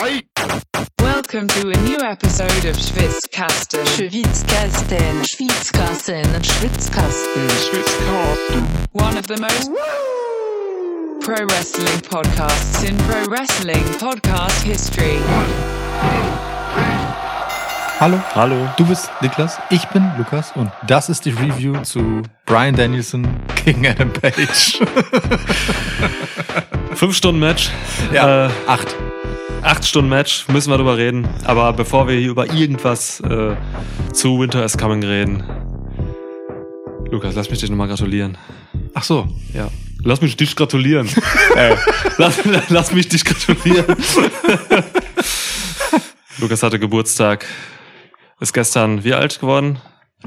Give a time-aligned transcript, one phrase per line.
[0.00, 3.84] Welcome to a new episode of Schwitzkasten.
[3.84, 7.48] Schwitzkasten, Schwitzkasten, Schwitzkasten.
[8.92, 9.70] One of the most
[11.20, 15.18] pro wrestling podcasts in pro wrestling podcast history.
[18.00, 18.68] Hallo, Hallo.
[18.78, 23.28] du bist Niklas, ich bin Lukas und das ist die Review zu Brian Danielson
[23.66, 24.80] gegen Adam Page.
[26.94, 27.68] Fünf Stunden Match.
[28.14, 28.96] ja, Äh, acht.
[29.62, 31.28] Acht Stunden Match, müssen wir drüber reden.
[31.44, 33.56] Aber bevor wir hier über irgendwas äh,
[34.12, 35.42] zu Winter is Coming reden.
[37.10, 38.38] Lukas, lass mich dich nochmal gratulieren.
[38.94, 39.68] Ach so, Ja.
[40.02, 41.10] Lass mich dich gratulieren.
[41.56, 41.76] Ey,
[42.16, 42.38] lass,
[42.70, 43.84] lass mich dich gratulieren.
[46.38, 47.44] Lukas hatte Geburtstag.
[48.40, 49.78] Ist gestern wie alt geworden?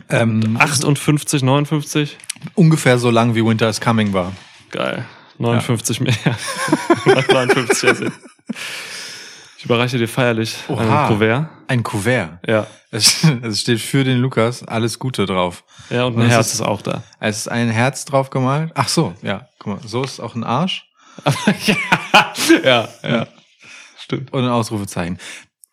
[0.09, 2.17] ähm, 58, 59?
[2.55, 4.33] ungefähr so lang wie Winter is Coming war.
[4.69, 5.05] Geil.
[5.39, 6.13] 59 mehr.
[7.05, 8.05] 59 also.
[9.63, 11.03] Ich überreiche dir feierlich Oha.
[11.03, 11.49] ein Kuvert.
[11.69, 12.31] Ein Kuvert.
[12.45, 12.67] Ja.
[12.91, 15.63] Es, es steht für den Lukas alles Gute drauf.
[15.89, 17.01] Ja, und ein Herz ist- ist auch da.
[17.21, 18.71] Es ist ein Herz drauf gemalt.
[18.75, 20.85] Ach so, ja, guck mal, so ist auch ein Arsch
[22.63, 23.27] ja, ja.
[23.97, 24.33] Stimmt.
[24.33, 25.17] und ein Ausrufezeichen.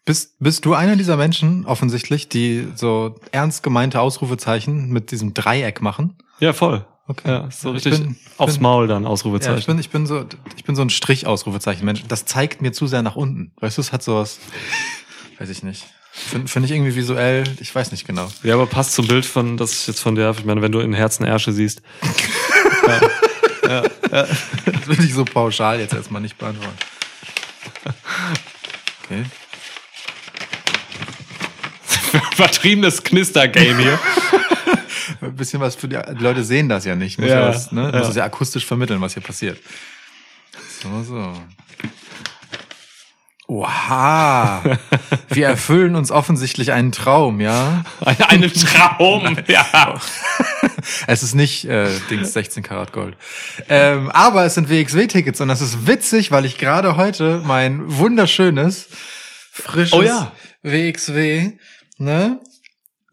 [0.05, 5.83] Bist, bist du einer dieser Menschen, offensichtlich, die so ernst gemeinte Ausrufezeichen mit diesem Dreieck
[5.83, 6.17] machen?
[6.39, 6.87] Ja, voll.
[7.11, 7.28] Okay.
[7.28, 9.58] Ja, so Ich richtig bin- aufs bin- Maul dann, Ja, Ausrufezeichen.
[9.58, 10.25] ich bin, ich bin so,
[10.56, 12.05] ich bin so ein Strich-Ausrufezeichen Mensch.
[12.06, 13.50] Das zeigt mir zu sehr nach unten.
[13.58, 14.39] Weißt du, es hat sowas,
[15.41, 15.86] weiß ich nicht.
[16.12, 18.28] Finde find ich irgendwie visuell, ich weiß nicht genau.
[18.44, 20.78] ja, aber passt zum Bild von, das ich jetzt von der, ich meine, wenn du
[20.78, 21.83] in Herzen Ärsche siehst.
[23.62, 26.77] Das will ich so pauschal jetzt erstmal nicht beantworten.
[29.05, 29.25] Okay.
[32.34, 33.98] Vertriebenes Knister-Game hier.
[35.21, 37.15] Ein bisschen was für die, die Leute sehen das ja nicht.
[37.15, 37.93] Ich muss ja, Ja, was, ne?
[37.95, 39.59] Muss es ja akustisch vermitteln, was hier passiert.
[40.83, 41.33] So, so.
[43.51, 44.62] Oha.
[45.29, 47.85] Wir erfüllen uns offensichtlich einen Traum, ja?
[48.05, 49.37] Ein, einen Traum.
[49.49, 50.01] ja.
[51.09, 53.17] Es ist nicht äh, Dings 16 Karat Gold.
[53.69, 58.87] Ähm, aber es sind WXW-Tickets und das ist witzig, weil ich gerade heute mein wunderschönes,
[59.50, 60.31] frisches Oh ja.
[60.62, 61.53] WXW,
[61.99, 62.41] ne?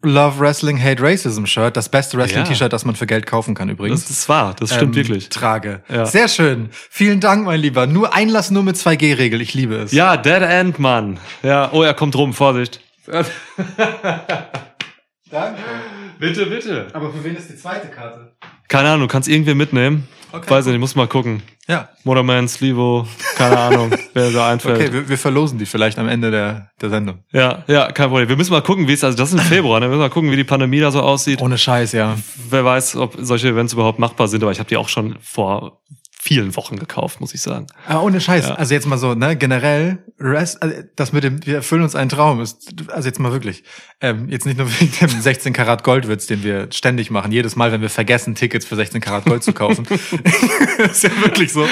[0.02, 2.22] Love Wrestling Hate Racism Shirt, das beste Ja.
[2.22, 4.02] Wrestling-T-Shirt, das man für Geld kaufen kann übrigens.
[4.02, 5.28] Das ist wahr, das stimmt ähm, wirklich.
[5.28, 5.82] Trage.
[5.88, 6.06] Ja.
[6.06, 6.68] Sehr schön.
[6.70, 7.86] Vielen Dank, mein Lieber.
[7.88, 9.40] Nur Einlass nur mit 2G-Regel.
[9.40, 9.90] Ich liebe es.
[9.92, 11.18] Ja, Dead End, Mann.
[11.42, 12.80] Ja, oh, er kommt rum, Vorsicht.
[15.30, 15.62] Danke.
[16.18, 16.86] Bitte, bitte.
[16.92, 18.32] Aber für wen ist die zweite Karte?
[18.68, 20.08] Keine Ahnung, du kannst irgendwen mitnehmen.
[20.30, 21.42] Okay, Weiß ich nicht, muss mal gucken.
[21.68, 21.88] Ja.
[22.04, 23.06] Motorman, Slivo,
[23.36, 24.78] keine Ahnung, wer da einfällt.
[24.78, 27.24] Okay, wir, wir verlosen die vielleicht am Ende der, der Sendung.
[27.32, 28.28] Ja, ja, kein Problem.
[28.28, 29.86] Wir müssen mal gucken, wie es, also das ist im Februar, ne?
[29.86, 31.40] wir müssen mal gucken, wie die Pandemie da so aussieht.
[31.40, 32.16] Ohne Scheiß, ja.
[32.50, 35.80] Wer weiß, ob solche Events überhaupt machbar sind, aber ich habe die auch schon vor
[36.28, 37.68] vielen Wochen gekauft, muss ich sagen.
[37.86, 38.48] Aber ohne Scheiß.
[38.48, 38.54] Ja.
[38.56, 42.10] Also jetzt mal so, ne, generell, Rest, also das mit dem, wir erfüllen uns einen
[42.10, 43.64] Traum, ist, also jetzt mal wirklich,
[44.02, 47.72] ähm, jetzt nicht nur wegen dem 16 Karat Goldwitz, den wir ständig machen, jedes Mal,
[47.72, 49.86] wenn wir vergessen, Tickets für 16 Karat Gold zu kaufen.
[50.90, 51.66] ist ja wirklich so.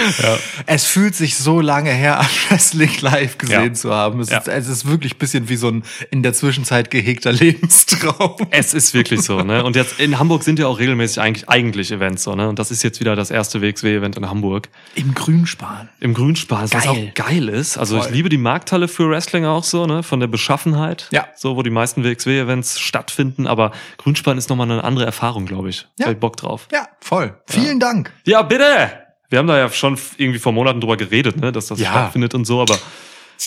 [0.65, 3.73] Es fühlt sich so lange her, an Wrestling live gesehen Ja.
[3.75, 4.21] zu haben.
[4.21, 4.39] Es, Ja.
[4.39, 7.33] ist, es ist wirklich ein bisschen wie so ein in der Zwischenzeit gehegter
[7.77, 8.37] Lebenstraum.
[8.51, 9.63] Es ist wirklich so, ne?
[9.65, 12.49] Und jetzt in Hamburg sind ja auch regelmäßig eigentlich, eigentlich Events so, ne?
[12.49, 14.46] Und das ist jetzt wieder das erste WXW-Event in Hamburg.
[14.95, 15.89] Im Grünspan.
[16.01, 17.77] Im Grünspan, was auch geil ist.
[17.79, 18.07] Also Voll.
[18.07, 20.03] ich liebe die Markthalle für Wrestling auch so, ne?
[20.03, 21.09] Von der Beschaffenheit.
[21.13, 21.27] Ja.
[21.35, 23.47] So, wo die meisten WXW-Events stattfinden.
[23.47, 25.87] Aber Grünspan ist nochmal eine andere Erfahrung, glaube ich.
[25.99, 26.11] Ja.
[26.11, 26.69] Ich Bock drauf.
[26.73, 27.35] Ja, voll.
[27.47, 28.13] Vielen Dank.
[28.25, 28.91] Ja, bitte!
[29.29, 31.51] Wir haben da ja schon irgendwie vor Monaten drüber geredet, ne?
[31.53, 31.91] Dass das Ja.
[31.91, 32.79] stattfindet und so, aber.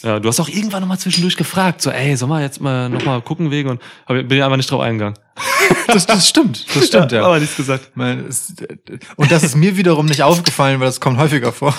[0.03, 3.21] Ja, du hast auch irgendwann nochmal zwischendurch gefragt, so, ey, soll mal jetzt mal nochmal
[3.21, 5.17] gucken wegen und hab, bin ich einfach nicht drauf eingegangen.
[5.87, 6.65] Das, das stimmt.
[6.75, 7.23] Das stimmt, ja.
[7.23, 7.91] Aber nichts gesagt.
[7.95, 11.75] Und das ist mir wiederum nicht aufgefallen, weil das kommt häufiger vor.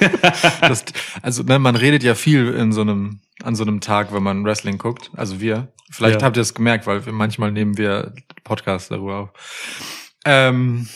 [0.60, 0.84] das,
[1.22, 4.44] also ne, man redet ja viel in so einem an so einem Tag, wenn man
[4.44, 5.10] Wrestling guckt.
[5.16, 5.72] Also wir.
[5.90, 6.26] Vielleicht Ja.
[6.26, 8.12] habt ihr es gemerkt, weil wir, manchmal nehmen wir
[8.44, 9.30] Podcasts darüber auf.
[10.24, 10.88] Ähm,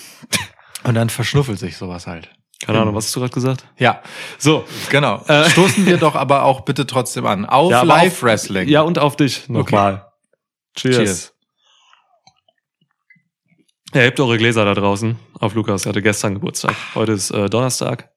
[0.85, 2.31] und dann verschnuffelt sich sowas halt.
[2.65, 3.65] Keine Ahnung, was hast du gerade gesagt?
[3.79, 4.03] Ja,
[4.39, 4.65] So.
[4.91, 5.23] genau.
[5.27, 5.49] Äh.
[5.51, 7.45] Stoßen wir doch aber auch bitte trotzdem an.
[7.47, 8.69] Auf Ja, aber auf- Live-Wrestling.
[8.69, 10.11] Ja, und auf dich nochmal.
[10.77, 10.97] Cheers.
[10.97, 11.31] Cheers.
[13.95, 15.85] Ja, habt eure Gläser da draußen auf Lukas.
[15.87, 16.75] Er hatte gestern Geburtstag.
[16.95, 18.11] Heute ist äh, Donnerstag.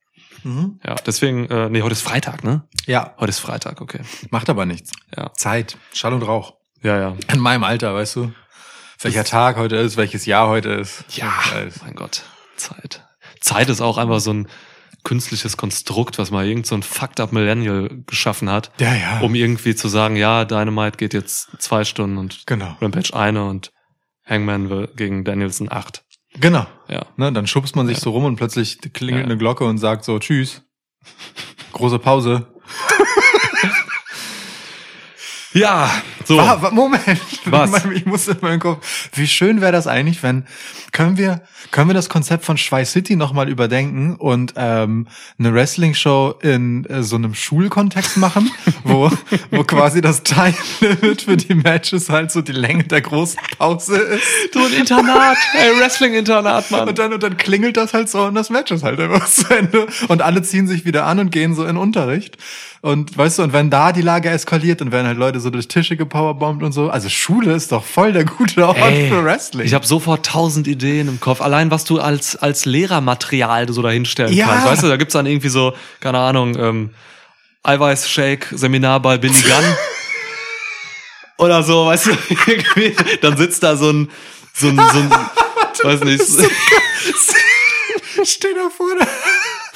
[0.43, 0.79] Mhm.
[0.85, 2.67] Ja, deswegen, äh, nee, heute ist Freitag, ne?
[2.85, 4.01] Ja, Heute ist Freitag, okay.
[4.31, 4.91] macht aber nichts.
[5.15, 5.33] Ja.
[5.33, 6.53] Zeit, Schall und Rauch.
[6.81, 7.15] Ja, ja.
[7.31, 8.31] In meinem Alter, weißt du?
[9.01, 11.03] Welcher Tag heute ist, welches Jahr heute ist.
[11.15, 11.31] Ja,
[11.83, 12.23] mein Gott.
[12.55, 13.06] Zeit.
[13.41, 14.47] Zeit ist auch einfach so ein
[15.03, 19.19] künstliches Konstrukt, was mal irgend so ein fucked up Millennial geschaffen hat, Ja, ja.
[19.21, 22.75] um irgendwie zu sagen, ja, Dynamite geht jetzt zwei Stunden und genau.
[22.81, 23.71] Rampage eine und
[24.25, 26.03] Hangman will gegen Danielson acht.
[26.39, 26.65] Genau.
[26.89, 27.05] Ja.
[27.15, 28.03] Ne, dann schubst man sich Ja.
[28.03, 30.63] so rum und plötzlich klingelt eine Glocke und sagt so, tschüss.
[31.71, 32.47] Große Pause.
[35.57, 35.89] Ja,
[36.25, 36.39] so.
[36.39, 37.03] Ah, Moment.
[37.45, 37.85] Was?
[37.85, 39.09] Ich muss in meinem Kopf.
[39.13, 40.45] Wie schön wäre das eigentlich, wenn
[40.91, 45.07] können wir können wir das Konzept von Schweiß City nochmal überdenken und ähm,
[45.39, 48.51] eine Wrestling-Show in äh, so einem Schulkontext machen,
[48.83, 49.09] wo
[49.51, 53.97] wo quasi das Time Limit für die Matches halt so die Länge der großen Pause
[53.97, 54.53] ist.
[54.53, 56.89] So ein Internat, ey, Wrestling-Internat, Mann.
[56.89, 59.49] Und dann, und dann klingelt das halt so und das Match ist halt einfach zu
[59.49, 59.87] Ende.
[60.07, 62.37] Und alle ziehen sich wieder an und gehen so in Unterricht.
[62.87, 65.67] Und weißt du, und wenn da die Lage eskaliert, dann werden halt Leute so durch
[65.67, 66.89] Tische gepowerbombt und so.
[66.89, 69.65] Also Schule ist doch voll der gute Ort Ey, für Wrestling.
[69.65, 71.41] Ich habe sofort tausend Ideen im Kopf.
[71.41, 74.47] Allein was du als, als Lehrermaterial so dahinstellen Ja.
[74.47, 74.67] kannst.
[74.67, 76.91] Weißt du, da gibt's dann irgendwie so, keine Ahnung, ähm,
[77.63, 79.75] Eiweiß-Shake, Seminar bei Billy Gunn.
[81.39, 82.11] Oder so, weißt du,
[82.47, 84.09] irgendwie, dann sitzt da so ein,
[84.53, 85.11] so ein, so ein,
[85.83, 86.23] weiß nicht,
[88.23, 88.87] Steh da vor,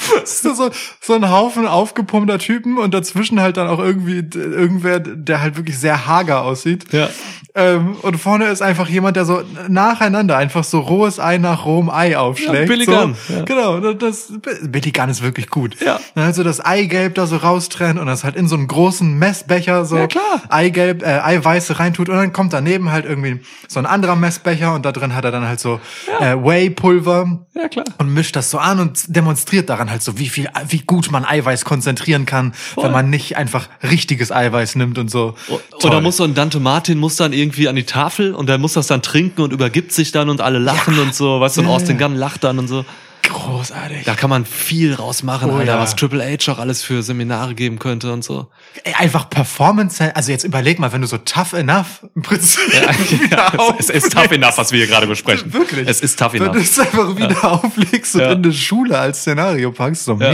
[0.15, 0.69] da ist so,
[1.01, 5.77] so ein Haufen aufgepumpter Typen und dazwischen halt dann auch irgendwie irgendwer, der halt wirklich
[5.77, 6.91] sehr hager aussieht.
[6.91, 7.09] ja.
[7.53, 11.89] Ähm, und vorne ist einfach jemand, der so nacheinander einfach so rohes Ei nach rohem
[11.89, 12.53] Ei aufschlägt.
[12.61, 12.91] Ja, Billy so.
[12.93, 13.41] Gunn, ja.
[13.43, 14.31] Genau, das,
[14.63, 15.75] Billy Gunn ist wirklich gut.
[15.81, 15.99] Ja.
[16.15, 19.19] Dann halt so das Eigelb da so raustrennt und das halt in so einen großen
[19.19, 20.41] Messbecher so Ja, klar.
[20.47, 24.85] Eigelb, äh, Eiweiße reintut und dann kommt daneben halt irgendwie so ein anderer Messbecher und
[24.85, 25.81] da drin hat er dann halt so
[26.21, 27.83] äh, Whey-Pulver Ja, klar.
[27.97, 31.25] und mischt das so an und demonstriert daran halt so, wie viel, wie gut man
[31.25, 35.35] Eiweiß konzentrieren kann, wenn man nicht einfach richtiges Eiweiß nimmt und so.
[35.49, 36.01] Oder Toll.
[36.01, 38.87] muss so ein Dante Martin muss dann irgendwie an die Tafel und der muss das
[38.87, 41.73] dann trinken und übergibt sich dann und alle lachen und so, weißt du, und Ja,
[41.73, 42.07] Austin ja.
[42.07, 42.85] Gunn lacht dann und so.
[43.33, 44.03] Großartig.
[44.05, 45.79] Da kann man viel rausmachen, Oh, Alter, ja.
[45.79, 48.47] was Triple H auch alles für Seminare geben könnte und so.
[48.83, 52.61] Ey, einfach Performance, also jetzt überleg mal, wenn du so tough enough im Prinzip
[53.21, 55.51] wieder es, es ist tough enough, was wir hier gerade besprechen.
[55.53, 55.87] Wirklich.
[55.87, 56.55] Es ist tough Wenn enough.
[56.55, 58.31] du es einfach wieder auflegst und Ja.
[58.33, 60.31] in eine Schule als Szenario packst, so Ja.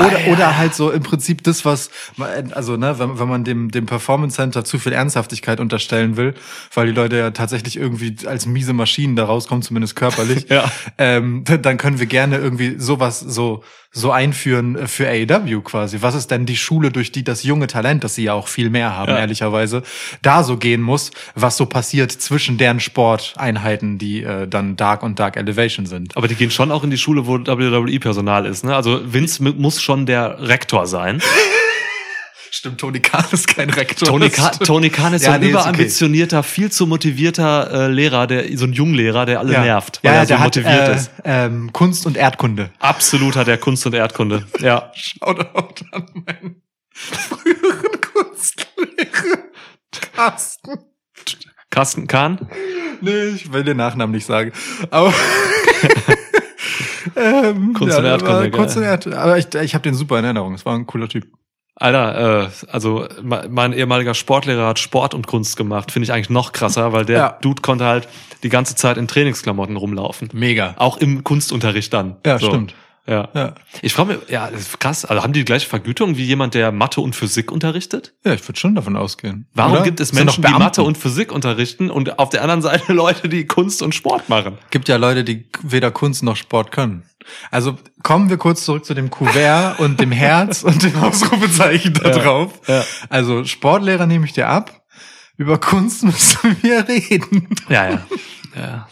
[0.00, 3.70] Oder, oder halt so im Prinzip das, was, man- also ne, wenn, wenn man dem,
[3.70, 6.34] dem Performance Center zu viel Ernsthaftigkeit unterstellen will,
[6.74, 10.70] weil die Leute ja tatsächlich irgendwie als miese Maschinen da rauskommen, zumindest körperlich, Ja.
[10.98, 13.62] ähm, dann können wir gerne irgendwie sowas so,
[13.96, 16.02] so einführen für AEW quasi.
[16.02, 18.68] Was ist denn die Schule, durch die das junge Talent, das sie ja auch viel
[18.68, 19.18] mehr haben, Ja.
[19.18, 19.82] ehrlicherweise,
[20.20, 25.18] da so gehen muss, was so passiert zwischen deren Sporteinheiten, die äh, dann Dark und
[25.18, 26.14] Dark Elevation sind.
[26.16, 28.64] Aber die gehen schon auch in die Schule, wo WWE-Personal ist.
[28.64, 28.76] Ne?
[28.76, 31.22] Also Vince muss schon der Rektor sein.
[32.50, 34.08] Stimmt, Tony Khan ist kein Rektor.
[34.08, 34.64] Tony, stimmt.
[34.64, 35.60] Tony Khan ist Ja, so ein nee, ist okay.
[35.62, 39.62] überambitionierter, viel zu motivierter äh, Lehrer, der so ein Junglehrer, der alle ja.
[39.62, 41.10] nervt, ja, weil ja, er so der motiviert hat, äh, ist.
[41.24, 42.70] Ähm, Kunst und Erdkunde.
[42.78, 44.46] Absolut hat er Kunst und Erdkunde.
[44.60, 44.90] Ja.
[44.94, 46.62] Shoutout an meinen
[46.92, 49.38] früheren Kunstlehrer.
[50.14, 50.78] Carsten.
[51.70, 52.48] Carsten Kahn?
[53.00, 54.52] Nee, ich will den Nachnamen nicht sagen.
[54.90, 55.12] Aber
[57.16, 59.18] ähm, Kunst und Erdkunde, Kunst und Erdkunde.
[59.18, 60.54] Aber ich, ich habe den super in Erinnerung.
[60.54, 61.26] Es war ein cooler Typ.
[61.78, 65.92] Alter, äh, also me- mein ehemaliger Sportlehrer hat Sport und Kunst gemacht.
[65.92, 67.38] Finde ich eigentlich noch krasser, weil der Ja.
[67.42, 68.08] Dude konnte halt
[68.42, 70.28] die ganze Zeit in Trainingsklamotten rumlaufen.
[70.32, 70.74] Mega.
[70.78, 72.16] Auch im Kunstunterricht dann.
[72.24, 72.46] Ja, So.
[72.48, 72.74] stimmt.
[73.08, 73.28] Ja.
[73.34, 73.54] Ja.
[73.82, 75.04] Ich frage mich, ja, krass.
[75.04, 78.14] Also haben die die gleiche Vergütung wie jemand, der Mathe und Physik unterrichtet?
[78.24, 79.46] Ja, ich würde schon davon ausgehen.
[79.54, 79.82] Warum Oder?
[79.82, 80.52] gibt es Menschen, die.
[80.52, 84.58] Mathe und Physik unterrichten und auf der anderen Seite Leute, die Kunst und Sport machen?
[84.70, 87.04] gibt ja Leute, die weder Kunst noch Sport können.
[87.50, 92.10] Also kommen wir kurz zurück zu dem Kuvert und dem Herz und dem Ausrufezeichen da
[92.10, 92.52] Ja, drauf.
[92.66, 92.84] ja.
[93.08, 94.82] Also Sportlehrer nehme ich dir ab.
[95.36, 97.48] Über Kunst müssen wir reden.
[97.68, 98.06] Ja, ja.
[98.56, 98.88] ja.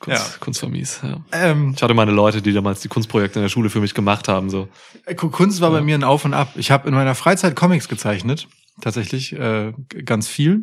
[0.00, 0.38] Kunst, Ja.
[0.38, 1.00] Kunst war mies.
[1.02, 1.20] Ja.
[1.32, 4.28] Ähm, Ich hatte meine Leute, die damals die Kunstprojekte in der Schule für mich gemacht
[4.28, 4.48] haben.
[4.50, 4.68] So.
[5.16, 6.52] Kunst war bei mir ein Auf und Ab.
[6.56, 8.46] Ich habe in meiner Freizeit Comics gezeichnet.
[8.80, 9.72] Tatsächlich äh,
[10.04, 10.62] ganz viel.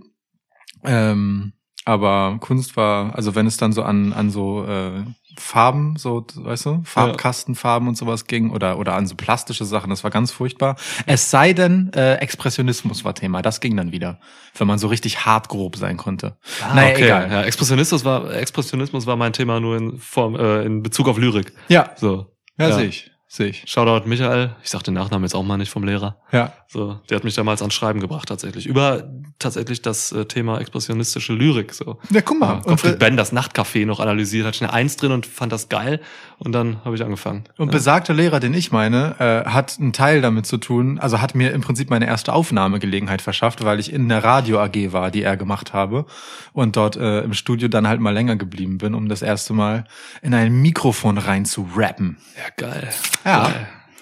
[0.83, 5.03] Ähm, aber Kunst war, also wenn es dann so an, an so äh,
[5.37, 10.03] Farben, so, weißt du, Farbkastenfarben und sowas ging oder, oder an so plastische Sachen, das
[10.03, 10.75] war ganz furchtbar.
[11.05, 14.19] Es sei denn, äh, Expressionismus war Thema, das ging dann wieder,
[14.57, 16.37] wenn man so richtig hart grob sein konnte.
[16.73, 17.03] naja, Ah, okay.
[17.05, 17.31] egal.
[17.31, 21.53] Ja, Expressionismus war Expressionismus war mein Thema nur in Form äh, in Bezug auf Lyrik.
[21.67, 22.27] Ja, So.
[22.57, 23.63] ja, sehe ich, sehe ich.
[23.65, 24.55] Shoutout Michael.
[24.63, 26.17] Ich sag den Nachnamen jetzt auch mal nicht vom Lehrer.
[26.31, 26.53] Ja.
[26.67, 31.33] So, der hat mich damals ans Schreiben gebracht tatsächlich über tatsächlich das äh, Thema expressionistische
[31.33, 31.73] Lyrik.
[31.73, 31.99] So.
[32.09, 32.55] Ja, guck mal.
[32.55, 35.69] Ja, Gottfried und, Ben das Nachtcafé noch analysiert, ich eine Eins drin und fand das
[35.69, 36.01] geil.
[36.37, 37.45] Und dann habe ich angefangen.
[37.57, 41.35] Und besagter Lehrer, den ich meine, äh, hat einen Teil damit zu tun, also hat
[41.35, 45.23] mir im Prinzip meine erste Aufnahmegelegenheit verschafft, weil ich in der Radio AG war, die
[45.23, 46.05] er gemacht habe
[46.51, 49.85] und dort äh, im Studio dann halt mal länger geblieben bin, um das erste Mal
[50.21, 52.17] in ein Mikrofon rein zu rappen.
[52.35, 52.89] Ja, geil.
[53.25, 53.51] Ja.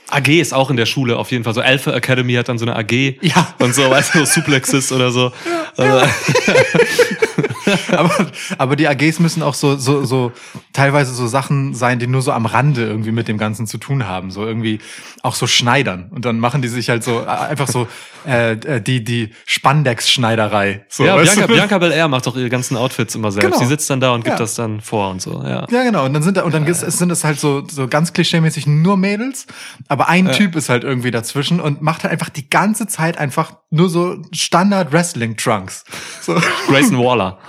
[0.10, 1.54] AG ist auch in der Schule auf jeden Fall.
[1.56, 3.56] So Alpha Academy hat dann so eine AG Ja.
[3.60, 5.32] und so, weißt du, so Suplexes oder so.
[5.78, 6.06] Also,
[7.92, 8.28] aber,
[8.58, 10.32] aber die AGs müssen auch so, so, so
[10.74, 14.08] teilweise so Sachen sein, die nur so am Rande irgendwie mit dem Ganzen zu tun
[14.08, 14.32] haben.
[14.32, 14.80] So irgendwie
[15.22, 16.10] auch so Schneidern.
[16.12, 17.88] Und dann machen die sich halt so äh, einfach so
[18.28, 20.86] äh, äh, die, die Spandex-Schneiderei.
[20.90, 21.54] So, ja, Bianca, du?
[21.54, 23.48] Bianca Belair macht doch ihre ganzen Outfits immer selbst.
[23.48, 23.60] Genau.
[23.60, 24.40] Die sitzt dann da und gibt Ja.
[24.40, 25.44] das dann vor und so.
[25.44, 25.66] Ja.
[25.70, 26.06] Ja, genau.
[26.06, 28.98] Und dann sind da, und dann gibt's- sind es halt so, so ganz klischeemäßig nur
[28.98, 29.46] Mädels.
[29.88, 33.54] Aber ein Typ ist halt irgendwie dazwischen und macht halt einfach die ganze Zeit einfach
[33.70, 35.84] nur so Standard Wrestling Trunks.
[36.22, 36.40] So.
[36.68, 37.38] Grayson Waller.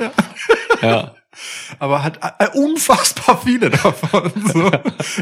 [0.82, 1.14] ja.
[1.78, 4.32] aber hat äh, unfassbar viele davon.
[4.52, 4.70] So.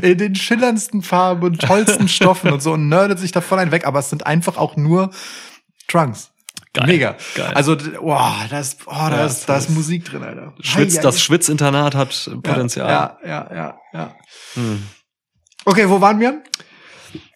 [0.00, 3.86] In den schillerndsten Farben und tollsten Stoffen und so und nerdet sich davon ein weg,
[3.86, 5.10] aber es sind einfach auch nur
[5.88, 6.30] Trunks.
[6.74, 6.86] Geil.
[6.86, 7.16] Mega.
[7.34, 7.52] Geil.
[7.54, 10.54] Also, d- boah, da ist, oh, da Ja, ist, da ist Musik drin, Alter.
[10.60, 11.20] Schwitz, das.
[11.20, 12.88] Schwitzinternat hat Potenzial.
[12.88, 14.14] Ja, ja, ja, ja.
[14.54, 14.82] Hm.
[15.66, 16.42] Okay, wo waren wir?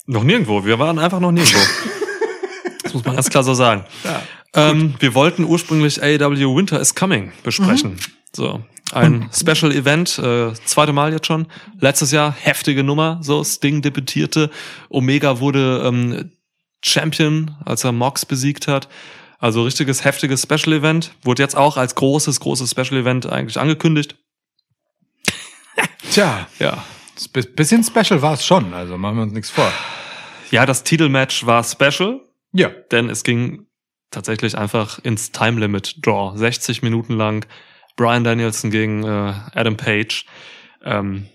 [0.06, 0.64] Noch nirgendwo.
[0.64, 1.58] Wir waren einfach noch nirgendwo.
[2.82, 3.84] das muss man ganz klar so sagen.
[4.04, 4.22] Ja.
[4.56, 7.92] Ähm, wir wollten ursprünglich AEW Winter is Coming besprechen.
[7.92, 7.98] Mhm.
[8.32, 8.64] So.
[8.92, 11.46] Ein Special Event, äh, zweite Mal jetzt schon.
[11.80, 14.50] Letztes Jahr heftige Nummer, so Sting debütierte.
[14.88, 16.30] Omega wurde ähm,
[16.84, 18.88] Champion, als er Mox besiegt hat.
[19.38, 21.12] Also richtiges heftiges Special Event.
[21.22, 24.16] Wurde jetzt auch als großes, großes Special Event eigentlich angekündigt.
[26.12, 26.82] Tja, Ja.
[27.54, 29.70] bisschen special war es schon, also machen wir uns nichts vor.
[30.50, 32.20] Ja, das Titelmatch war special.
[32.52, 32.70] Ja.
[32.90, 33.65] denn es ging
[34.16, 36.36] tatsächlich einfach ins Time Limit Draw.
[36.36, 37.46] 60 Minuten lang
[37.96, 40.24] Brian Danielson gegen äh, Adam Page.
[40.84, 41.26] Ähm,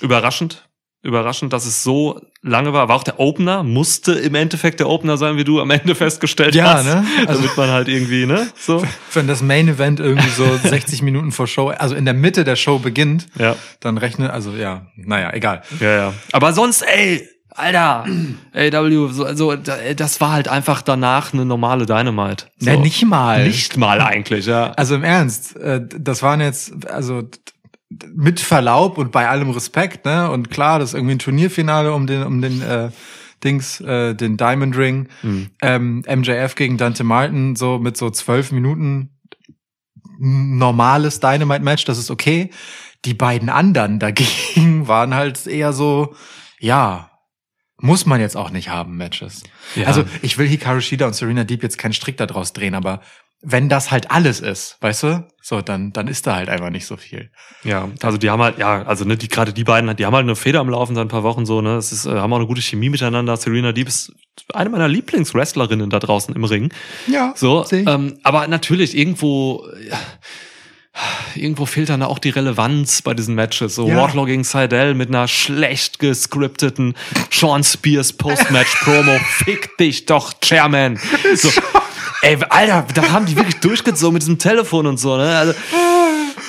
[0.00, 0.68] überraschend.
[1.04, 2.88] Überraschend, dass es so lange war.
[2.88, 6.54] War auch der Opener, musste im Endeffekt der Opener sein, wie du am Ende festgestellt
[6.54, 6.86] Ja, hast.
[6.86, 7.04] ne?
[7.26, 8.48] Also- damit man halt irgendwie, ne?
[8.56, 8.84] So.
[9.12, 12.54] Wenn das Main Event irgendwie so 60 Minuten vor Show, also in der Mitte der
[12.56, 13.56] Show beginnt, Ja.
[13.80, 15.62] dann rechne, also ja, naja, egal.
[15.80, 16.14] Ja, ja.
[16.32, 18.04] Aber sonst, ey, Alter,
[18.54, 22.46] AW, so, also, da- das war halt einfach danach eine normale Dynamite.
[22.58, 22.70] So.
[22.70, 23.46] Ja, nicht mal.
[23.46, 24.72] Nicht mal eigentlich, ja.
[24.72, 27.22] Also im Ernst, äh, das waren jetzt, also
[28.14, 30.30] mit Verlaub und bei allem Respekt, ne?
[30.30, 32.88] Und klar, das ist irgendwie ein Turnierfinale um den, um den äh,
[33.44, 35.08] Dings, äh, den Diamond Ring.
[35.60, 39.10] Ähm, MJF gegen Dante Martin, so mit so zwölf Minuten
[40.18, 42.50] normales Dynamite-Match, das ist okay.
[43.04, 46.14] Die beiden anderen dagegen waren halt eher so,
[46.60, 47.10] ja,
[47.82, 49.42] muss man jetzt auch nicht haben, Matches.
[49.74, 49.88] Ja.
[49.88, 53.00] Also ich will Hikaru Shida und Serena Deep jetzt keinen Strick daraus drehen, aber
[53.44, 56.86] wenn das halt alles ist, weißt du, so dann dann ist da halt einfach nicht
[56.86, 57.32] so viel.
[57.64, 60.22] Ja, also die haben halt, ja, also ne, die gerade die beiden, die haben halt
[60.22, 61.74] eine Feder am Laufen seit ein paar Wochen so, ne?
[61.74, 63.36] Es ist, äh, haben auch eine gute Chemie miteinander.
[63.36, 64.12] Serena Deep ist
[64.54, 66.72] eine meiner Lieblingswrestlerinnen da draußen im Ring.
[67.08, 69.98] Ja, So, ähm, aber natürlich irgendwo, ja,
[71.34, 73.74] irgendwo fehlt dann auch die Relevanz bei diesen Matches.
[73.74, 73.96] So Ja.
[73.96, 76.94] Wardlow gegen Seidel mit einer schlecht gescripteten
[77.30, 79.18] Sean Spears Post-Match-Promo.
[79.44, 80.98] Fick dich doch, Chairman.
[81.34, 81.50] So.
[82.22, 85.36] Ey, Alter, da haben die wirklich durchgezogen mit diesem Telefon und so, ne?
[85.36, 85.54] Also,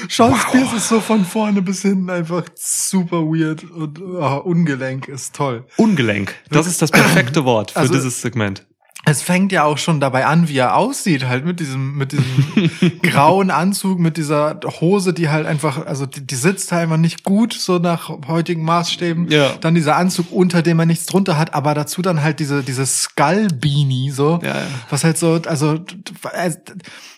[0.09, 5.33] Sean Spears ist so von vorne bis hinten einfach super weird und ah, ungelenk ist
[5.35, 5.65] toll.
[5.77, 6.35] Ungelenk.
[6.49, 8.65] Das ist das perfekte Wort für Also- dieses Segment.
[9.05, 12.99] Es fängt ja auch schon dabei an, wie er aussieht, halt mit diesem, mit diesem
[13.01, 17.25] grauen Anzug, mit dieser Hose, die halt einfach, also die, die sitzt halt einfach nicht
[17.25, 19.29] gut, so nach heutigen Maßstäben.
[19.29, 19.51] Ja.
[19.59, 22.85] Dann dieser Anzug, unter dem er nichts drunter hat, aber dazu dann halt diese, diese
[22.85, 24.39] Skull-Beanie, so.
[24.41, 24.67] Ja, ja.
[24.89, 25.79] Was halt so, also,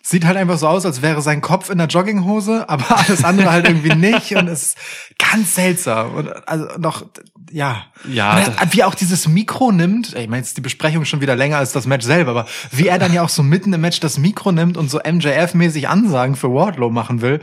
[0.01, 3.51] sieht halt einfach so aus, als wäre sein Kopf in der Jogginghose, aber alles andere
[3.51, 4.77] halt irgendwie nicht und es ist
[5.17, 7.05] ganz seltsam und also noch,
[7.51, 7.83] ja.
[8.07, 11.35] Ja, er, wie auch dieses Mikro nimmt, ich meine, jetzt ist die Besprechung schon wieder
[11.35, 13.99] länger als das Match selber, aber wie er dann ja auch so mitten im Match
[13.99, 17.39] das Mikro nimmt und so MJF-mäßig Ansagen für Wardlow machen will.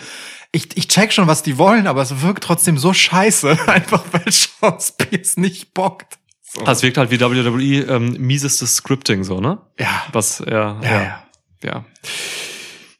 [0.53, 4.31] Ich, ich check schon, was die wollen, aber es wirkt trotzdem so scheiße, einfach weil
[4.31, 6.19] Sean Spears nicht bockt.
[6.43, 6.62] So.
[6.65, 9.59] Das wirkt halt wie WWE ähm, miesestes Scripting, so, ne?
[9.79, 10.03] Ja.
[10.12, 11.23] Was, ja, Ja, ja.
[11.62, 11.85] ja.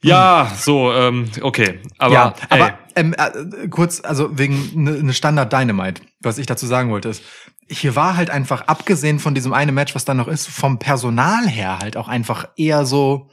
[0.03, 1.79] Ja, so, ähm, okay.
[1.97, 6.45] Aber, ja, aber ey, ähm, äh, kurz, also wegen ne, ne Standard Dynamite, was ich
[6.45, 7.23] dazu sagen wollte, ist,
[7.69, 11.47] hier war halt einfach, abgesehen von diesem einen Match, was dann noch ist, vom Personal
[11.47, 13.29] her halt auch einfach eher so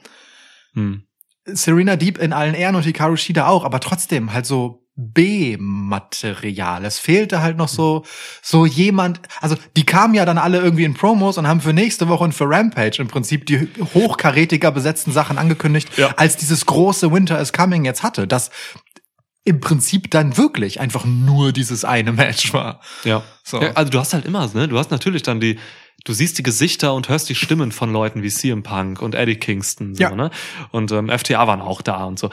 [0.73, 1.03] hm.
[1.45, 6.85] Serena Deep in allen Ehren und Hikaru Shida auch, aber trotzdem halt so B-Material.
[6.85, 8.03] Es fehlte halt noch so,
[8.41, 12.07] so jemand, also die kamen ja dann alle irgendwie in Promos und haben für nächste
[12.07, 16.13] Woche und für Rampage im Prinzip die hochkarätiger besetzten Sachen angekündigt, Ja.
[16.17, 18.51] als dieses große Winter is Coming jetzt hatte, das
[19.43, 22.79] im Prinzip dann wirklich einfach nur dieses eine Match war.
[23.03, 23.23] ja.
[23.43, 23.61] So.
[23.61, 23.71] ja.
[23.73, 24.67] Also du hast halt immer, ne?
[24.67, 25.57] Du hast natürlich dann die,
[26.05, 29.35] du siehst die Gesichter und hörst die Stimmen von Leuten wie CM Punk und Eddie
[29.35, 30.11] Kingston, so, Ja.
[30.11, 30.29] ne?
[30.71, 32.29] Und ähm, FTA waren auch da und so.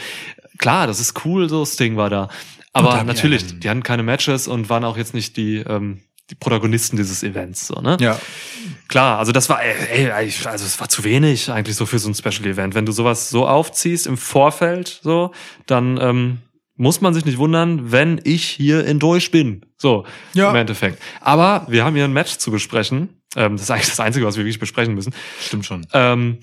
[0.59, 2.29] Klar, das ist cool, so Sting war da.
[2.75, 3.61] Aber natürlich, Allin.
[3.61, 7.67] die hatten keine Matches und waren auch jetzt nicht die, ähm, die Protagonisten dieses Events,
[7.67, 7.97] so, ne?
[8.01, 8.21] Ja.
[8.89, 12.09] Klar, also das war, ey, ey, also es war zu wenig eigentlich so für so
[12.11, 12.75] ein Special Event.
[12.75, 15.33] Wenn du sowas so aufziehst im Vorfeld, so,
[15.67, 16.39] dann ähm,
[16.79, 19.67] muss man sich nicht wundern, wenn ich hier enttäuscht bin.
[19.77, 20.49] So, Ja.
[20.51, 21.03] im Endeffekt.
[21.21, 23.21] Aber wir haben hier ein Match zu besprechen.
[23.37, 25.13] Ähm, das ist eigentlich das Einzige, was wir wirklich besprechen müssen.
[25.41, 25.87] Stimmt schon.
[25.93, 26.39] Ähm,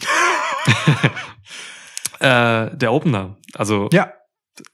[2.19, 3.37] äh, der Opener.
[3.53, 4.11] Also Ja.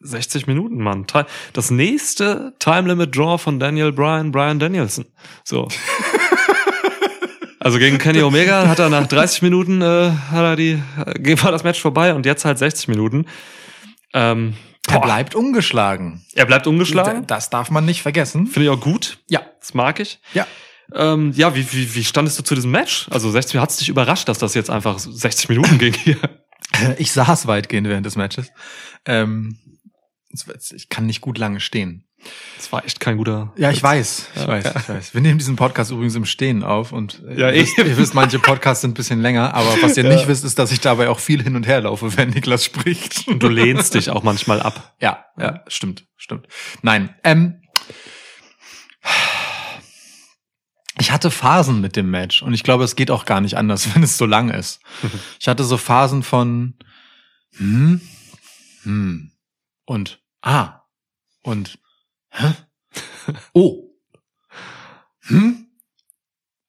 [0.01, 1.07] 60 Minuten, Mann.
[1.53, 5.05] Das nächste Time Limit Draw von Daniel Bryan, Bryan Danielson.
[5.43, 5.67] So.
[7.59, 11.51] Also gegen Kenny Omega hat er nach 30 Minuten äh, hat er die äh, war
[11.51, 13.25] das Match vorbei und jetzt halt 60 Minuten.
[14.13, 14.53] Ähm,
[14.87, 16.25] Er boah, bleibt ungeschlagen.
[16.33, 17.27] er bleibt ungeschlagen.
[17.27, 18.47] Das darf man nicht vergessen.
[18.47, 19.19] Finde ich auch gut.
[19.29, 19.41] Ja.
[19.59, 20.19] Das mag ich.
[20.33, 20.47] Ja.
[20.93, 23.07] Ähm, ja, wie, wie, wie standest du zu diesem Match?
[23.11, 26.17] Also 60 hat es dich überrascht, dass das jetzt einfach 60 Minuten ging hier.
[26.97, 28.49] Ich saß weitgehend während des Matches.
[29.05, 29.59] Ähm,
[30.73, 32.05] ich kann nicht gut lange stehen.
[32.57, 33.51] Das war echt kein guter.
[33.57, 35.13] Ja, ich weiß, ich weiß, ich weiß.
[35.13, 38.13] Wir nehmen diesen Podcast übrigens im Stehen auf und äh, Ja, ihr, wisst, ihr wisst,
[38.13, 41.09] manche Podcasts sind ein bisschen länger, aber was ihr nicht wisst, ist, dass ich dabei
[41.09, 43.27] auch viel hin und her laufe, wenn Niklas spricht.
[43.27, 44.95] Und du lehnst dich auch manchmal ab.
[45.01, 46.47] Ja, ja, stimmt, stimmt.
[46.83, 47.61] Nein, ähm,
[50.99, 53.89] ich hatte Phasen mit dem Match und ich glaube, es geht auch gar nicht anders,
[53.95, 54.81] wenn es so lang ist.
[55.39, 56.75] Ich hatte so Phasen von
[57.57, 58.01] hm,
[58.83, 59.31] hm
[59.85, 60.81] und ah
[61.41, 61.79] und
[62.31, 62.53] hä?
[63.53, 63.83] oh
[65.27, 65.67] hm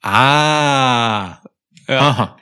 [0.02, 1.38] ah
[1.88, 2.36] aha.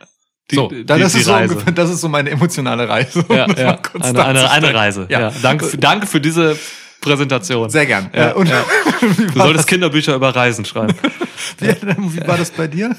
[0.51, 1.53] Die- so, die- dann die- ist so Reise.
[1.55, 3.23] ungefähr, das ist so meine emotionale Reise.
[3.23, 3.79] um Ja, das ja.
[4.01, 4.75] Eine, eine, eine.
[4.75, 5.07] Reise.
[5.09, 5.21] Ja.
[5.21, 5.33] Ja.
[5.43, 6.59] Danke, für, danke für diese
[7.01, 7.71] Präsentation.
[7.71, 8.11] Sehr gern.
[8.15, 8.65] Ja, Äh, und ja.
[9.01, 9.07] Du
[9.39, 10.95] solltest das, Kinderbücher über Reisen schreiben.
[11.59, 12.95] wie, wie war das bei dir?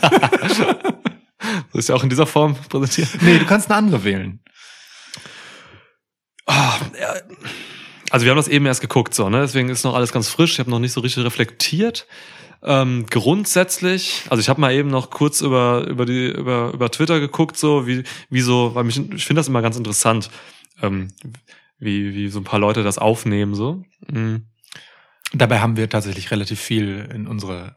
[0.00, 0.60] Das
[1.74, 3.08] ist ja auch in dieser Form präsentiert.
[3.22, 4.40] Nee, du kannst eine andere wählen.
[8.10, 9.40] Also wir haben das eben erst geguckt, so, ne?
[9.40, 10.52] Deswegen ist noch alles ganz frisch.
[10.54, 12.06] Ich habe noch nicht so richtig reflektiert.
[12.62, 17.20] Ähm, grundsätzlich, also ich habe mal eben noch kurz über über die über über Twitter
[17.20, 20.30] geguckt, so wie wie so, weil mich ich finde das immer ganz interessant,
[20.82, 21.08] ähm,
[21.78, 23.84] wie wie so ein paar Leute das aufnehmen, so.
[24.08, 24.46] Mhm.
[25.32, 27.76] Dabei haben wir tatsächlich relativ viel in unsere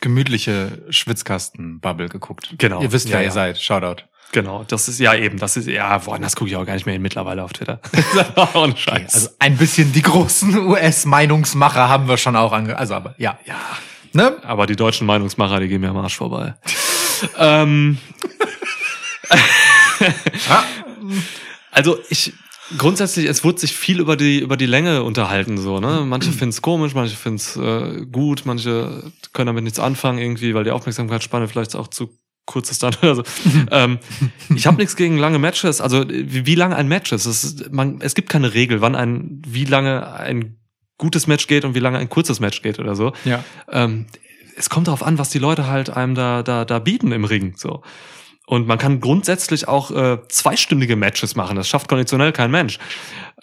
[0.00, 2.54] gemütliche Schwitzkasten-Bubble geguckt.
[2.58, 2.82] Genau.
[2.82, 3.60] Ihr wisst, wer Ja, ihr seid.
[3.60, 4.02] Shoutout.
[4.32, 6.86] Genau, das ist ja eben, das ist ja, boah, das gucke ich auch gar nicht
[6.86, 7.80] mehr mittlerweile auf Twitter.
[8.36, 9.14] Auch ein Scheiß.
[9.14, 12.78] Also ein bisschen die großen US-Meinungsmacher haben wir schon auch ange...
[12.78, 13.38] Also aber ja.
[13.44, 13.56] ja,
[14.12, 14.36] Ne?
[14.42, 16.54] aber die deutschen Meinungsmacher, die gehen mir am Arsch vorbei.
[17.38, 17.98] ähm,
[21.70, 22.32] also ich
[22.76, 26.04] grundsätzlich, es wurde sich viel über die über die Länge unterhalten so, ne?
[26.06, 30.54] Manche finden es komisch, manche finden es äh, gut, manche können damit nichts anfangen irgendwie,
[30.54, 32.19] weil die Aufmerksamkeitsspanne vielleicht auch zu
[32.50, 33.22] kurz ist dann oder so.
[33.70, 34.00] ähm,
[34.54, 37.24] ich habe nichts gegen lange Matches, also wie, wie lange ein Match ist.
[37.26, 40.56] Es, ist man, es gibt keine Regel, wann ein wie lange ein
[40.98, 43.12] gutes Match geht und wie lange ein kurzes Match geht oder so.
[43.24, 43.44] ja.
[43.70, 44.06] Ähm,
[44.56, 47.54] es kommt darauf an, was die Leute halt einem da da da bieten im Ring
[47.56, 47.82] so.
[48.50, 51.54] Und man kann grundsätzlich auch äh, zweistündige Matches machen.
[51.54, 52.80] Das schafft konditionell kein Mensch.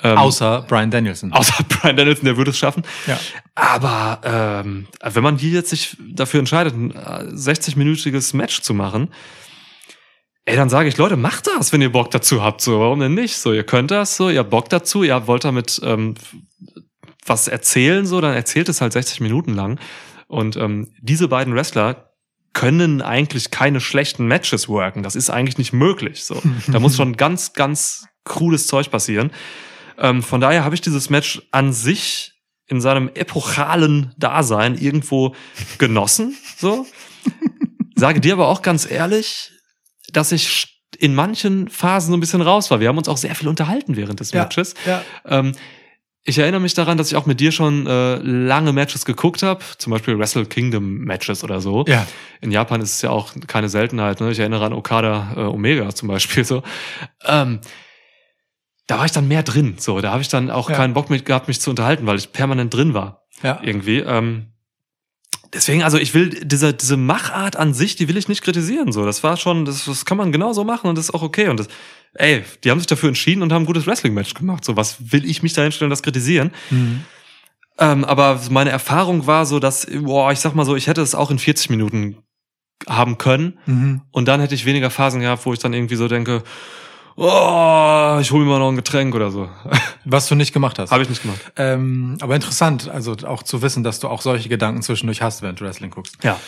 [0.03, 1.31] Ähm, Außer Brian Danielson.
[1.31, 2.83] außer Brian Danielson, der würde es schaffen.
[3.07, 3.17] Ja.
[3.55, 4.19] Aber
[4.61, 9.13] ähm, wenn man hier jetzt sich dafür entscheidet, ein äh, 60-minütiges Match zu machen,
[10.43, 12.59] ey, dann sage ich, Leute, macht das, wenn ihr Bock dazu habt.
[12.59, 13.37] So, warum denn nicht?
[13.37, 16.15] So, ihr könnt das, so, ihr habt Bock dazu, ihr wollt damit ähm,
[17.25, 19.79] was erzählen, so, dann erzählt es halt 60 Minuten lang.
[20.27, 22.06] Und ähm, diese beiden Wrestler
[22.57, 25.03] können eigentlich keine schlechten Matches worken.
[25.03, 26.23] Das ist eigentlich nicht möglich.
[26.23, 29.29] So, da muss schon ganz, ganz krudes Zeug passieren.
[29.99, 32.33] Ähm, von daher habe ich dieses Match an sich
[32.65, 35.35] in seinem epochalen Dasein irgendwo
[35.77, 36.35] genossen.
[36.57, 36.87] So
[37.95, 39.51] sage dir aber auch ganz ehrlich,
[40.11, 42.79] dass ich in manchen Phasen so ein bisschen raus war.
[42.79, 44.73] Wir haben uns auch sehr viel unterhalten während des Ja, Matches.
[44.87, 45.03] ja.
[45.25, 45.51] Ähm,
[46.27, 49.63] ich erinnere mich daran, dass ich auch mit dir schon äh, lange Matches geguckt habe,
[49.77, 51.85] zum Beispiel Wrestle Kingdom Matches oder so.
[51.87, 52.05] Ja.
[52.41, 54.19] In Japan ist es ja auch keine Seltenheit.
[54.19, 54.31] Ne?
[54.31, 56.63] Ich erinnere an Okada äh, Omega zum Beispiel so.
[57.25, 57.59] Ähm,
[58.87, 59.75] da war ich dann mehr drin.
[59.77, 60.75] So, da habe ich dann auch Ja.
[60.75, 63.59] keinen Bock mit gehabt, mich zu unterhalten, weil ich permanent drin war Ja.
[63.63, 63.99] irgendwie.
[63.99, 64.47] Ähm,
[65.53, 68.91] deswegen, also ich will diese diese Machart an sich, die will ich nicht kritisieren.
[68.91, 71.49] So, das war schon, das, das kann man genauso machen und das ist auch okay.
[71.49, 71.67] Und das,
[72.13, 74.65] ey, die haben sich dafür entschieden und haben ein gutes Wrestling-Match gemacht.
[74.65, 76.51] So, was will ich mich da hinstellen, das kritisieren?
[76.69, 77.01] Mhm.
[77.79, 81.15] Ähm, aber meine Erfahrung war so, dass, boah, ich sag mal so, ich hätte es
[81.15, 82.17] auch in 40 Minuten
[82.87, 83.59] haben können.
[83.65, 84.01] Mhm.
[84.11, 86.43] Und dann hätte ich weniger Phasen gehabt, wo ich dann irgendwie so denke,
[87.17, 89.49] oh, ich hole mir mal noch ein Getränk oder so.
[90.05, 90.91] Was du nicht gemacht hast.
[90.91, 91.39] Habe ich nicht gemacht.
[91.57, 95.59] Ähm, aber interessant, also auch zu wissen, dass du auch solche Gedanken zwischendurch hast, während
[95.59, 96.23] du Wrestling guckst.
[96.23, 96.39] Ja.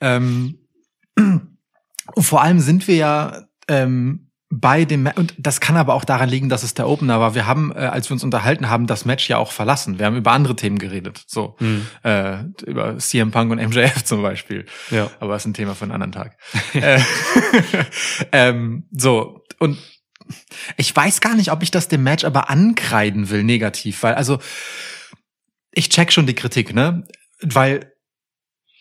[0.00, 0.58] Ähm,
[1.16, 6.04] und vor allem sind wir ja ähm, bei dem Ma und das kann aber auch
[6.04, 7.34] daran liegen, dass es der Opener war.
[7.34, 9.98] Wir haben, äh, als wir uns unterhalten haben, das Match ja auch verlassen.
[9.98, 11.86] Wir haben über andere Themen geredet, so Hm.
[12.02, 14.64] äh, über CM Punk und MJF zum Beispiel.
[14.90, 15.10] Ja.
[15.20, 16.38] Aber das ist ein Thema für einen anderen Tag.
[16.74, 17.00] äh,
[18.32, 19.76] ähm, so und
[20.76, 24.38] ich weiß gar nicht, ob ich das dem Match aber ankreiden will negativ, weil also
[25.72, 27.06] ich check schon die Kritik, ne?
[27.42, 27.92] Weil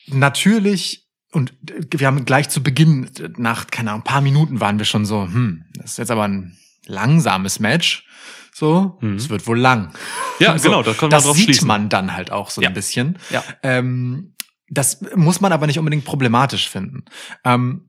[0.07, 4.86] natürlich und wir haben gleich zu Beginn nach keine Ahnung, ein paar Minuten waren wir
[4.86, 8.05] schon so, hm, das ist jetzt aber ein langsames Match.
[8.53, 9.15] So, Mhm.
[9.17, 9.93] es wird wohl lang.
[10.39, 11.67] Ja, so, genau, da können wir das drauf sieht schließen.
[11.67, 12.69] man dann halt auch so Ja.
[12.69, 13.19] ein bisschen.
[13.29, 13.43] Ja.
[13.62, 14.33] Ähm,
[14.69, 17.05] das muss man aber nicht unbedingt problematisch finden.
[17.43, 17.87] Ähm,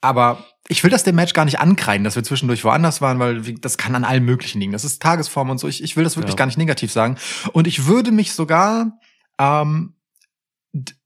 [0.00, 3.42] aber ich will das dem Match gar nicht ankreiden, dass wir zwischendurch woanders waren, weil
[3.42, 4.72] das kann an allem Möglichen liegen.
[4.72, 5.66] Das ist Tagesform und so.
[5.68, 6.38] Ich, ich will das wirklich Ja.
[6.38, 7.16] gar nicht negativ sagen.
[7.52, 8.98] Und ich würde mich sogar
[9.38, 9.94] ähm,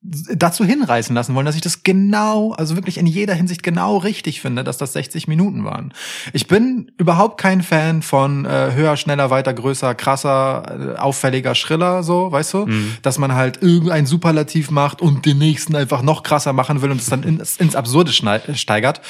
[0.05, 4.41] dazu hinreißen lassen wollen, dass ich das genau, also wirklich in jeder Hinsicht genau richtig
[4.43, 5.95] finde, dass das 60 Minuten waren.
[6.35, 12.03] Ich bin überhaupt kein Fan von äh, höher, schneller, weiter, größer, krasser, äh, auffälliger, schriller,
[12.03, 12.67] so, weißt du?
[12.67, 12.93] Mhm.
[13.01, 17.01] Dass man halt irgendein Superlativ macht und den nächsten einfach noch krasser machen will und
[17.01, 19.01] es dann ins, ins Absurde steigert.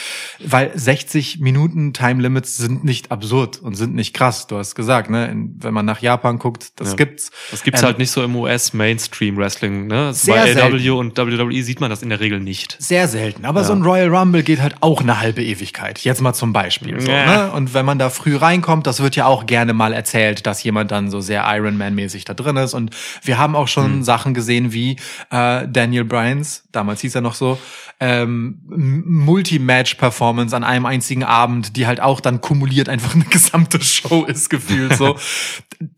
[0.44, 4.46] Weil 60 Minuten Time Limits sind nicht absurd und sind nicht krass.
[4.46, 5.34] Du hast gesagt, ne?
[5.58, 6.94] Wenn man nach Japan guckt, das Ja.
[6.96, 7.30] gibt's.
[7.50, 9.86] Das gibt's Ähm, halt nicht so im US-Mainstream-Wrestling.
[9.88, 10.12] Ne?
[10.14, 10.44] Sehr Bei
[10.92, 11.18] Selten.
[11.18, 12.76] und WWE sieht man das in der Regel nicht.
[12.78, 13.44] Sehr selten.
[13.44, 13.66] Aber Ja.
[13.66, 15.98] so ein Royal Rumble geht halt auch eine halbe Ewigkeit.
[16.00, 17.00] Jetzt mal zum Beispiel.
[17.00, 17.46] So, Ja.
[17.46, 17.52] ne?
[17.52, 20.90] Und wenn man da früh reinkommt, das wird ja auch gerne mal erzählt, dass jemand
[20.90, 22.74] dann so sehr Iron Man-mäßig da drin ist.
[22.74, 22.90] Und
[23.22, 24.02] wir haben auch schon Hm.
[24.04, 24.96] Sachen gesehen wie
[25.30, 27.58] äh, Daniel Bryans, damals hieß er noch so,
[28.00, 34.24] ähm, Multi-Match-Performance an einem einzigen Abend, die halt auch dann kumuliert einfach eine gesamte Show
[34.24, 35.16] ist gefühlt so.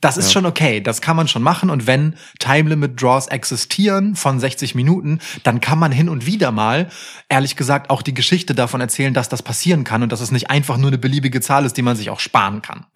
[0.00, 0.32] Das ist Ja.
[0.32, 4.74] schon okay, das kann man schon machen und wenn Time Limit Draws existieren von 60
[4.76, 6.88] Minuten, dann kann man hin und wieder mal,
[7.28, 10.50] ehrlich gesagt, auch die Geschichte davon erzählen, dass das passieren kann und dass es nicht
[10.50, 12.86] einfach nur eine beliebige Zahl ist, die man sich auch sparen kann.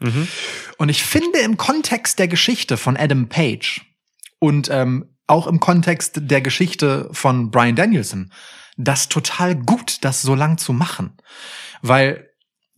[0.79, 3.81] Und ich finde im Kontext der Geschichte von Adam Page
[4.39, 8.31] und ähm, auch im Kontext der Geschichte von Brian Danielson
[8.77, 11.13] das total gut, das so lang zu machen.
[11.83, 12.31] Weil,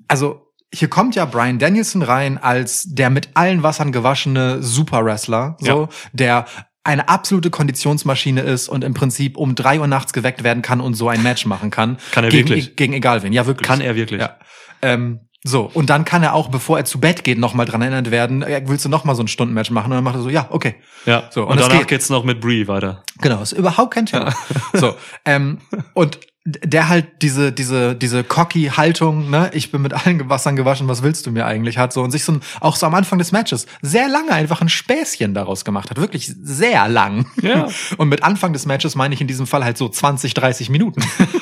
[0.09, 5.67] also, hier kommt ja Brian Danielson rein als der mit allen Wassern gewaschene Super-Wrestler, so,
[5.67, 5.89] Ja.
[6.13, 6.47] der
[6.85, 10.95] eine absolute Konditionsmaschine ist und im Prinzip um drei Uhr nachts geweckt werden kann und
[10.95, 11.99] so ein Match machen kann.
[12.11, 12.77] Kann er gegen, wirklich?
[12.77, 13.33] Gegen egal wen.
[13.33, 13.67] Ja, wirklich.
[13.67, 14.21] Kann er wirklich?
[14.21, 14.37] Ja.
[14.83, 18.13] Ähm, so, und dann kann er auch, bevor er zu Bett geht, nochmal dran erinnert
[18.13, 19.91] werden, äh, willst du nochmal so ein Stundenmatch machen?
[19.91, 20.77] Und dann macht er so, ja, okay.
[21.05, 21.25] Ja.
[21.31, 21.89] So, und, und danach geht.
[21.89, 23.03] geht's noch mit Brie weiter.
[23.21, 24.33] Genau, ist überhaupt kein Thema.
[24.73, 25.59] So, ähm,
[25.95, 30.89] und der halt diese diese diese cocky Haltung, ne, ich bin mit allen Wassern gewaschen,
[30.89, 33.21] was willst du mir eigentlich hat so und sich so ein, auch so am Anfang
[33.21, 37.27] des Matches sehr lange einfach ein Späßchen daraus gemacht hat, wirklich sehr lang.
[37.41, 37.69] Ja.
[37.97, 41.03] Und mit Anfang des Matches meine ich in diesem Fall halt so 20, 30 Minuten.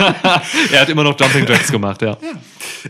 [0.72, 2.18] er hat immer noch Jumping Jacks gemacht, ja.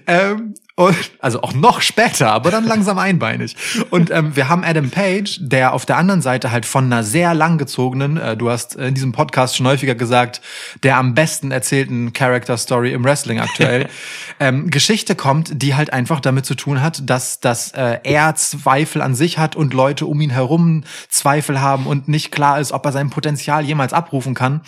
[0.07, 3.57] ähm, und, also auch noch später, aber dann langsam einbeinig.
[3.91, 7.35] Und ähm, wir haben Adam Page, der auf der anderen Seite halt von einer sehr
[7.35, 10.41] langgezogenen, äh, du hast in diesem Podcast schon häufiger gesagt,
[10.83, 13.89] der am besten erzählten Character Story im Wrestling aktuell,
[14.41, 19.03] ähm, Geschichte kommt, die halt einfach damit zu tun hat, dass, dass äh, er Zweifel
[19.03, 22.87] an sich hat und Leute um ihn herum Zweifel haben und nicht klar ist, ob
[22.87, 24.63] er sein Potenzial jemals abrufen kann.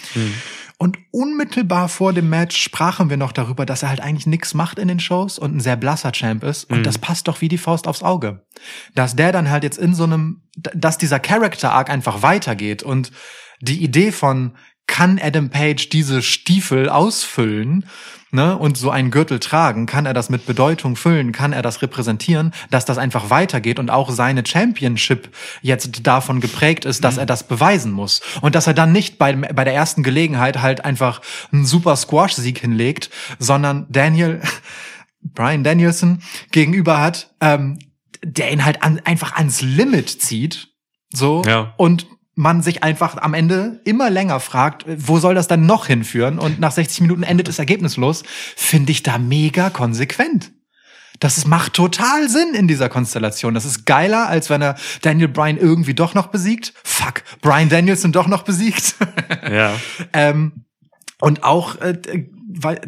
[0.82, 4.80] Und unmittelbar vor dem Match sprachen wir noch darüber, dass er halt eigentlich nichts macht
[4.80, 6.64] in den Shows und ein sehr blasser Champ ist.
[6.64, 8.44] Und das passt doch wie die Faust aufs Auge.
[8.96, 13.12] Dass der dann halt jetzt in so einem, dass dieser Character Arc einfach weitergeht und
[13.60, 14.56] die Idee von,
[14.88, 17.86] kann Adam Page diese Stiefel ausfüllen,
[18.32, 21.82] ne, und so einen Gürtel tragen, kann er das mit Bedeutung füllen, kann er das
[21.82, 25.28] repräsentieren, dass das einfach weitergeht und auch seine Championship
[25.60, 28.22] jetzt davon geprägt ist, dass er das beweisen muss.
[28.40, 31.20] Und dass er dann nicht bei, bei der ersten Gelegenheit halt einfach
[31.52, 34.40] einen super Squash-Sieg hinlegt, sondern Daniel,
[35.22, 37.78] Brian Danielson gegenüber hat, ähm,
[38.24, 40.68] der ihn halt an, einfach ans Limit zieht,
[41.12, 41.74] so, Ja.
[41.76, 46.38] und man sich einfach am Ende immer länger fragt, wo soll das dann noch hinführen?
[46.38, 48.22] Und nach 60 Minuten endet es ergebnislos,
[48.56, 50.50] finde ich da mega konsequent.
[51.20, 53.54] Das macht total Sinn in dieser Konstellation.
[53.54, 56.72] Das ist geiler, als wenn er Daniel Bryan irgendwie doch noch besiegt.
[56.82, 58.96] Fuck, Brian Danielson doch noch besiegt.
[59.48, 59.74] Ja.
[60.12, 60.64] ähm,
[61.20, 62.26] und auch, äh,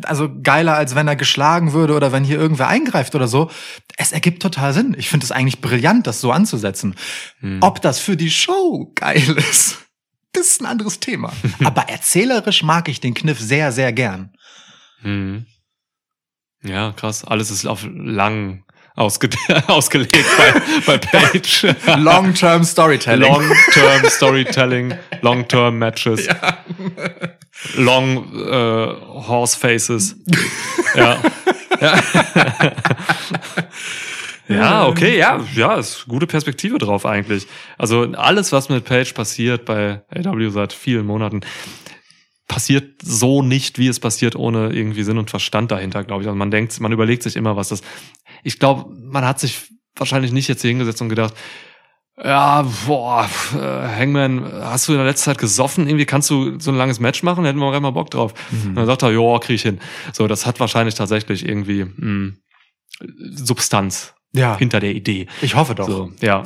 [0.05, 3.50] also geiler, als wenn er geschlagen würde oder wenn hier irgendwer eingreift oder so.
[3.96, 4.94] Es ergibt total Sinn.
[4.98, 6.94] Ich finde es eigentlich brillant, das so anzusetzen.
[7.61, 9.79] Ob das für die Show geil ist,
[10.33, 11.33] das ist ein anderes Thema.
[11.64, 14.33] Aber erzählerisch mag ich den Kniff sehr, sehr gern.
[15.03, 15.46] Mhm.
[16.62, 17.24] Ja, krass.
[17.24, 18.64] Alles ist auf lang
[18.96, 19.29] ausge
[19.66, 21.66] ausgelegt bei, bei Page.
[21.98, 23.31] Long-term Storytelling.
[23.31, 26.29] Long-term Storytelling, Long-term Matches,
[27.76, 28.86] Long äh,
[29.26, 30.16] Horse Faces.
[30.94, 31.18] ja.
[31.80, 32.00] ja.
[34.46, 37.46] Ja, okay, ja, ja, ist gute Perspektive drauf eigentlich.
[37.78, 41.40] Also alles, was mit Page passiert bei AW seit vielen Monaten,
[42.46, 46.28] passiert so nicht, wie es passiert, ohne irgendwie Sinn und Verstand dahinter, glaube ich.
[46.28, 47.80] Also man denkt, man überlegt sich immer, was das.
[48.42, 49.62] Ich glaube, man hat sich
[49.96, 51.34] wahrscheinlich nicht jetzt hier hingesetzt und gedacht,
[52.22, 55.88] ja, boah, äh, Hangman, hast du in der letzten Zeit gesoffen?
[55.88, 57.44] Irgendwie kannst du so ein langes Match machen?
[57.44, 58.35] Hätten wir auch mal Bock drauf.
[58.50, 58.68] Mhm.
[58.68, 59.81] Und dann sagt er, ja, krieg ich hin.
[60.12, 62.35] So, das hat wahrscheinlich tatsächlich irgendwie mh,
[63.33, 65.27] Substanz Ja, hinter der Idee.
[65.42, 65.88] ich hoffe doch.
[65.88, 66.44] So, ja.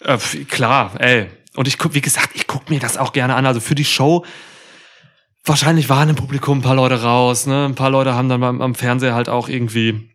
[0.00, 1.26] Äh, klar, ey.
[1.56, 3.46] Und ich guck, wie gesagt, ich guck mir das auch gerne an.
[3.46, 4.24] Also für die Show,
[5.44, 7.66] wahrscheinlich waren im Publikum ein paar Leute raus, ne?
[7.66, 10.13] Ein paar Leute haben dann beim, am Fernseher halt auch irgendwie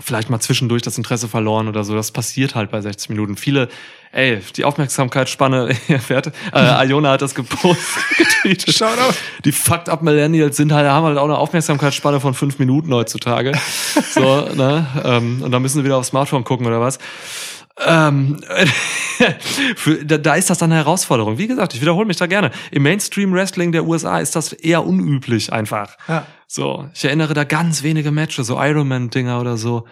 [0.00, 1.94] vielleicht mal zwischendurch das Interesse verloren oder so.
[1.94, 3.36] Das passiert halt bei 60 Minuten.
[3.36, 3.68] Viele,
[4.12, 5.74] ey, die Aufmerksamkeitsspanne,
[6.10, 8.74] hat, äh, Iona hat das gepostet, getweetet.
[8.74, 9.14] Shoutout.
[9.44, 13.52] Die fucked up Millennials sind halt, haben halt auch eine Aufmerksamkeitsspanne von fünf Minuten heutzutage.
[14.14, 14.86] so, ne?
[15.04, 16.98] Ähm, und dann müssen sie wieder aufs Smartphone gucken oder was.
[17.78, 18.40] Ähm,
[19.76, 21.38] für, da, da ist das dann eine Herausforderung.
[21.38, 22.50] Wie gesagt, ich wiederhole mich da gerne.
[22.70, 25.96] Im Mainstream Wrestling der USA ist das eher unüblich einfach.
[26.08, 26.26] Ja.
[26.46, 29.86] So, ich erinnere da ganz wenige Matches, so Ironman-Dinger oder so.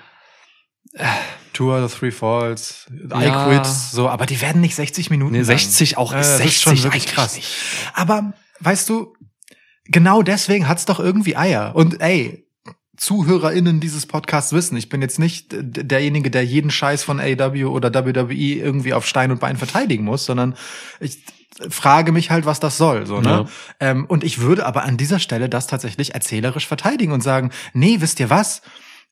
[1.52, 3.46] Two out of three falls, I Ja.
[3.46, 5.32] quit, so, aber die werden nicht 60 Minuten.
[5.32, 5.46] Nee, lang.
[5.46, 7.34] 60 auch, Ja, ist das 60 ist schon wirklich eigentlich krass.
[7.36, 7.48] nicht.
[7.94, 9.14] Aber weißt du,
[9.84, 11.74] genau deswegen hat's doch irgendwie Eier.
[11.74, 12.46] Und ey,
[13.00, 17.94] ZuhörerInnen dieses Podcasts wissen, ich bin jetzt nicht derjenige, der jeden Scheiß von AW oder
[17.94, 20.54] WWE irgendwie auf Stein und Bein verteidigen muss, sondern
[21.00, 21.18] ich
[21.70, 23.06] frage mich halt, was das soll.
[23.06, 23.46] So, ne?
[23.80, 27.96] Ähm, und ich würde aber an dieser Stelle das tatsächlich erzählerisch verteidigen und sagen, nee,
[28.00, 28.60] wisst ihr was?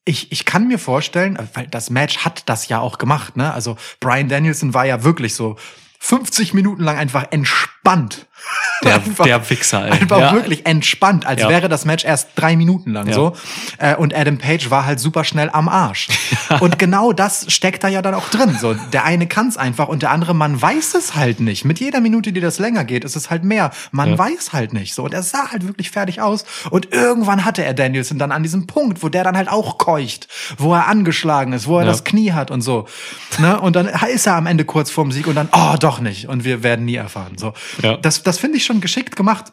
[0.04, 3.54] Ich, ich kann mir vorstellen, weil das Match hat das ja auch gemacht, ne?
[3.54, 5.56] Also Brian Danielson war ja wirklich so
[6.00, 7.77] 50 Minuten lang einfach entspannt.
[8.84, 9.90] Der, Einfach- der Wichser, ey.
[9.90, 10.32] Einfach ja.
[10.32, 11.48] wirklich entspannt, als Ja.
[11.48, 13.12] wäre das Match erst drei Minuten lang Ja.
[13.14, 13.32] so.
[13.78, 16.08] Äh, und Adam Page war halt super schnell am Arsch.
[16.60, 18.56] Und genau das steckt da ja dann auch drin.
[18.58, 21.64] So, der eine kann es einfach und der andere, man weiß es halt nicht.
[21.64, 23.70] Mit jeder Minute, die das länger geht, ist es halt mehr.
[23.90, 24.94] Man weiß halt nicht.
[24.94, 26.44] So, und er sah halt wirklich fertig aus.
[26.70, 30.28] Und irgendwann hatte er Danielson dann an diesem Punkt, wo der dann halt auch keucht,
[30.56, 32.86] wo er angeschlagen ist, wo er das Knie hat und so.
[33.38, 33.60] Ne?
[33.60, 36.28] Und dann ist er am Ende kurz vorm Sieg und dann, oh, doch nicht.
[36.28, 37.36] Und wir werden nie erfahren.
[37.36, 37.96] So, Ja.
[37.96, 39.52] das, das finde ich schon geschickt gemacht.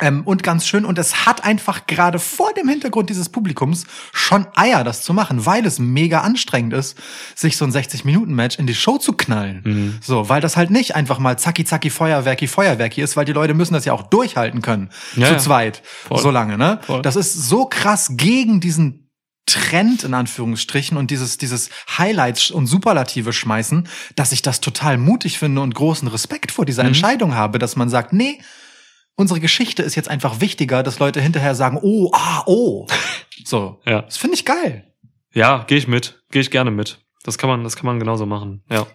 [0.00, 0.84] Ähm, und ganz schön.
[0.84, 5.44] Und es hat einfach gerade vor dem Hintergrund dieses Publikums schon Eier, das zu machen,
[5.44, 6.98] weil es mega anstrengend ist,
[7.34, 9.62] sich so ein 60-Minuten-Match in die Show zu knallen.
[9.64, 9.98] Mhm.
[10.00, 13.54] So, weil das halt nicht einfach mal zacki zacki Feuerwerki Feuerwerki ist, weil die Leute
[13.54, 14.90] müssen das ja auch durchhalten können.
[15.14, 15.38] Ja, zu ja.
[15.38, 15.82] zweit.
[15.84, 16.18] Voll.
[16.18, 16.80] So lange, ne?
[16.82, 17.02] Voll.
[17.02, 19.01] Das ist so krass gegen diesen
[19.52, 23.86] Trend in Anführungsstrichen und dieses, dieses Highlights und Superlative schmeißen,
[24.16, 26.66] dass ich das total mutig finde und großen Respekt vor Mhm.
[26.66, 28.40] dieser Entscheidung habe, dass man sagt, nee,
[29.14, 32.86] unsere Geschichte ist jetzt einfach wichtiger, dass Leute hinterher sagen, oh, ah, oh.
[33.44, 33.80] So.
[33.84, 34.02] Ja.
[34.02, 34.86] Das finde ich geil.
[35.34, 36.22] Ja, gehe ich mit.
[36.30, 37.00] Gehe ich gerne mit.
[37.24, 38.62] Das kann man, das kann man genauso machen.
[38.70, 38.86] Ja.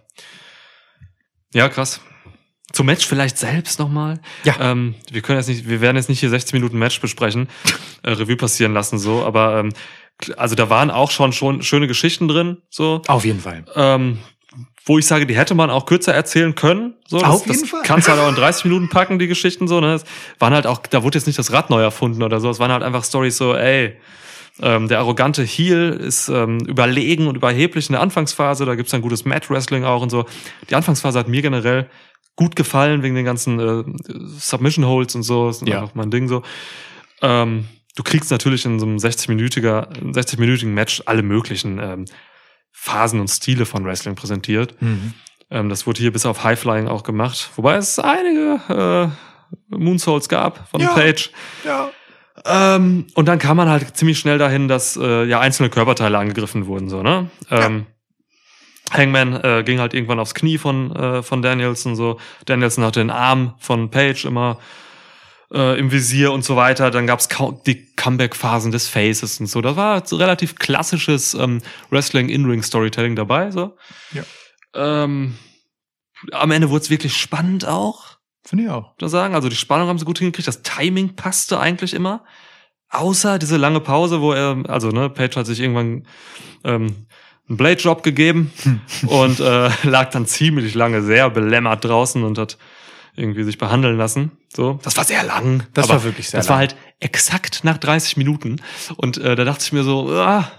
[1.53, 2.01] Ja, krass.
[2.73, 4.19] Zum Match vielleicht selbst nochmal.
[4.43, 4.55] Ja.
[4.59, 7.47] Ähm, wir können jetzt nicht, wir werden jetzt nicht hier 60 Minuten Match besprechen,
[8.03, 9.73] äh, Revue passieren lassen, so, aber ähm,
[10.37, 13.01] also da waren auch schon schon schöne Geschichten drin, so.
[13.07, 13.65] Auf jeden Fall.
[13.75, 14.17] Ähm,
[14.85, 16.93] wo ich sage, die hätte man auch kürzer erzählen können.
[17.07, 17.81] So, das, Auf jeden das Fall.
[17.83, 19.81] Kannst du halt auch in 30 Minuten packen, die Geschichten so.
[19.81, 19.87] Ne?
[19.93, 20.05] Das
[20.39, 22.49] waren halt auch, da wurde jetzt nicht das Rad neu erfunden oder so.
[22.49, 23.97] Es waren halt einfach Stories so, ey,
[24.61, 28.65] ähm, der arrogante Heel ist ähm, überlegen und überheblich in der Anfangsphase.
[28.65, 30.25] Da gibt's dann gutes Mat-Wrestling auch und so.
[30.69, 31.89] Die Anfangsphase hat mir generell
[32.37, 33.83] gut gefallen wegen den ganzen äh,
[34.39, 35.47] Submission-Holds und so.
[35.47, 35.81] Das ist Ja.
[35.81, 36.43] einfach mein Ding so.
[37.21, 37.65] Ähm,
[37.97, 42.05] du kriegst natürlich in so einem 60-minütiger, 60-minütigen Match alle möglichen ähm,
[42.71, 44.75] Phasen und Stile von Wrestling präsentiert.
[45.49, 47.49] Ähm, das wurde hier bis auf Highflying auch gemacht.
[47.55, 49.11] Wobei es einige
[49.49, 50.89] äh, Moonsaults gab von Ja.
[50.89, 51.31] Page.
[51.65, 51.89] Ja.
[52.45, 56.67] Ähm, und dann kam man halt ziemlich schnell dahin, dass äh, ja einzelne Körperteile angegriffen
[56.67, 56.89] wurden.
[56.89, 57.31] So, ne?
[57.49, 57.87] Ähm,
[58.91, 61.95] Hangman äh, ging halt irgendwann aufs Knie von, äh, von Danielson.
[61.95, 62.19] So.
[62.45, 64.59] Danielson hatte den Arm von Page immer
[65.53, 66.91] äh, im Visier und so weiter.
[66.91, 67.27] Dann gab's
[67.65, 69.61] die Comeback-Phasen des Faces und so.
[69.61, 73.51] Da war so relativ klassisches ähm, Wrestling-In-Ring-Storytelling dabei.
[73.51, 73.77] So.
[74.13, 74.23] Ja.
[74.73, 75.35] Ähm,
[76.31, 78.93] am Ende wurde es wirklich spannend auch Finde ich auch.
[78.97, 79.35] da sagen.
[79.35, 80.47] Also die Spannung haben sie gut hingekriegt.
[80.47, 82.23] Das Timing passte eigentlich immer.
[82.89, 86.07] Außer diese lange Pause, wo er, also ne, Page hat sich irgendwann
[86.63, 87.07] ähm,
[87.49, 88.53] einen Blade Job gegeben
[89.07, 92.57] und äh, lag dann ziemlich lange sehr belämmert draußen und hat
[93.17, 94.36] irgendwie sich behandeln lassen.
[94.55, 95.63] So, das war sehr lang.
[95.73, 96.53] Das war wirklich sehr Das lang.
[96.53, 98.57] war halt exakt nach 30 Minuten
[98.95, 100.49] und äh, da dachte ich mir so, ah,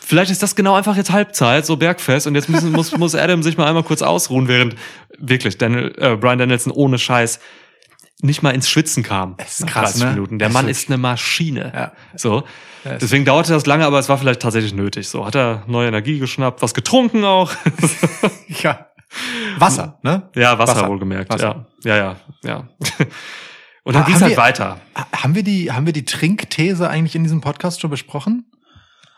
[0.00, 3.42] vielleicht ist das genau einfach jetzt Halbzeit, so Bergfest und jetzt müssen, muss, muss Adam
[3.42, 4.76] sich mal einmal kurz ausruhen, während
[5.18, 7.40] wirklich Daniel, äh, Brian Danielson ohne Scheiß
[8.22, 9.34] nicht mal ins Schwitzen kam.
[9.38, 10.10] Es ist nach krass, 30 ne?
[10.12, 10.38] Minuten.
[10.38, 11.72] Der Es Mann ist- eine Maschine.
[11.74, 11.92] Ja.
[12.14, 12.44] So.
[12.84, 15.08] Deswegen dauerte das lange, aber es war vielleicht tatsächlich nötig.
[15.08, 17.50] So hat er neue Energie geschnappt, was getrunken auch.
[18.62, 18.85] Ja.
[19.58, 20.28] Wasser, ne?
[20.34, 20.88] ja, Wasser, Wasser.
[20.88, 21.30] wohlgemerkt.
[21.30, 21.66] Wasser.
[21.84, 22.68] Ja, ja, ja, ja.
[23.84, 24.80] Und dann ging's haben halt wir- weiter.
[24.96, 28.50] Ha- Haben wir die, haben wir die Trinkthese eigentlich in diesem Podcast schon besprochen?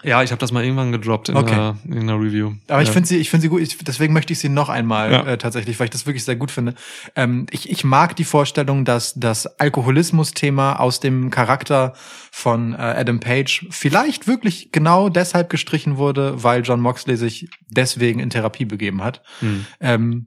[0.05, 1.55] Ja, ich habe das mal irgendwann gedroppt in, Okay.
[1.55, 2.53] einer, in einer Review.
[2.69, 2.93] Aber ich ja.
[2.95, 3.61] finde sie, ich finde sie gut.
[3.61, 5.27] Ich, deswegen möchte ich sie noch einmal Ja.
[5.27, 6.75] äh, tatsächlich, weil ich das wirklich sehr gut finde.
[7.17, 11.95] Ähm, ich, ich mag die Vorstellung, dass das Alkoholismus-Thema aus dem Charakter
[12.31, 18.21] von äh, Adam Page vielleicht wirklich genau deshalb gestrichen wurde, weil John Moxley sich deswegen
[18.21, 19.23] in Therapie begeben hat.
[19.41, 19.67] Hm.
[19.81, 20.27] Ähm,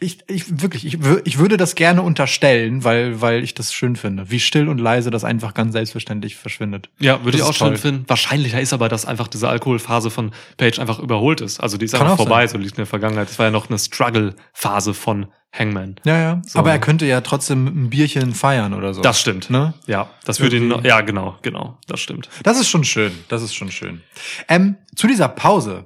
[0.00, 4.30] ich, ich wirklich, ich, ich würde das gerne unterstellen, weil, weil ich das schön finde,
[4.30, 6.88] wie still und leise das einfach ganz selbstverständlich verschwindet.
[6.98, 7.76] Ja, würde Das ich auch ist schön toll.
[7.76, 8.04] finden.
[8.08, 11.60] Wahrscheinlicher ist aber, dass einfach diese Alkoholphase von Page einfach überholt ist.
[11.60, 13.28] Also die ist Kann einfach vorbei, so liegt in der Vergangenheit.
[13.28, 15.96] Das war ja noch eine Struggle-Phase von Hangman.
[16.04, 16.42] Ja, ja.
[16.46, 16.58] So.
[16.58, 19.02] Aber er könnte ja trotzdem ein Bierchen feiern oder so.
[19.02, 19.50] Das stimmt.
[19.50, 19.74] ne?
[19.86, 22.30] Ja, das würde ihn, ja, genau, genau, das stimmt.
[22.42, 23.12] Das ist schon schön.
[23.28, 24.02] Das ist schon schön.
[24.48, 25.84] Ähm, zu dieser Pause.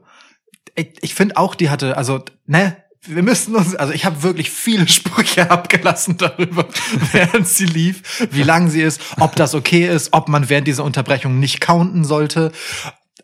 [0.77, 4.51] Ich, ich finde auch, die hatte, also, ne, wir müssen uns, also ich habe wirklich
[4.51, 6.67] viele Sprüche abgelassen darüber,
[7.13, 10.85] während sie lief, wie lang sie ist, ob das okay ist, ob man während dieser
[10.85, 12.53] Unterbrechung nicht counten sollte.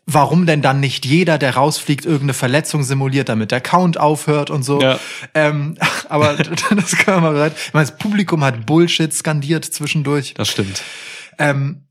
[0.05, 4.63] Warum denn dann nicht jeder, der rausfliegt, irgendeine Verletzung simuliert, damit der Count aufhört und
[4.63, 4.81] so.
[4.81, 4.99] Ja.
[5.33, 5.77] Ähm,
[6.09, 7.53] aber das kann man mal bereit.
[7.67, 10.33] Ich meine, das Publikum hat Bullshit skandiert zwischendurch.
[10.33, 10.83] Das stimmt.
[11.39, 11.83] Ähm,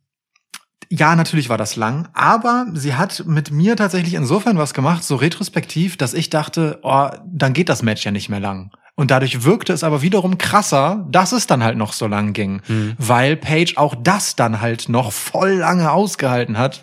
[0.95, 5.17] ja, natürlich war das lang, aber sie hat mit mir tatsächlich insofern was gemacht, so
[5.17, 8.71] retrospektiv, dass ich dachte, oh, dann geht das Match ja nicht mehr lang.
[8.95, 12.61] Und dadurch wirkte es aber wiederum krasser, dass es dann halt noch so lang ging,
[12.99, 16.83] weil Paige auch das dann halt noch voll lange ausgehalten hat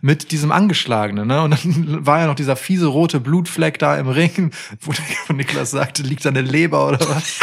[0.00, 1.26] mit diesem Angeschlagenen.
[1.26, 1.42] Ne?
[1.42, 5.32] Und dann war ja noch dieser fiese rote Blutfleck da im Ring, wo der- wo
[5.36, 7.40] Niklas sagte, liegt seine Leber oder was?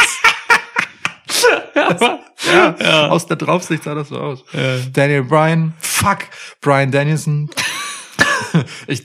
[2.80, 4.44] Ja, aus der Draufsicht sah das so aus.
[4.92, 6.18] Daniel Bryan, fuck,
[6.60, 7.50] Brian Danielson.
[8.86, 9.04] ich,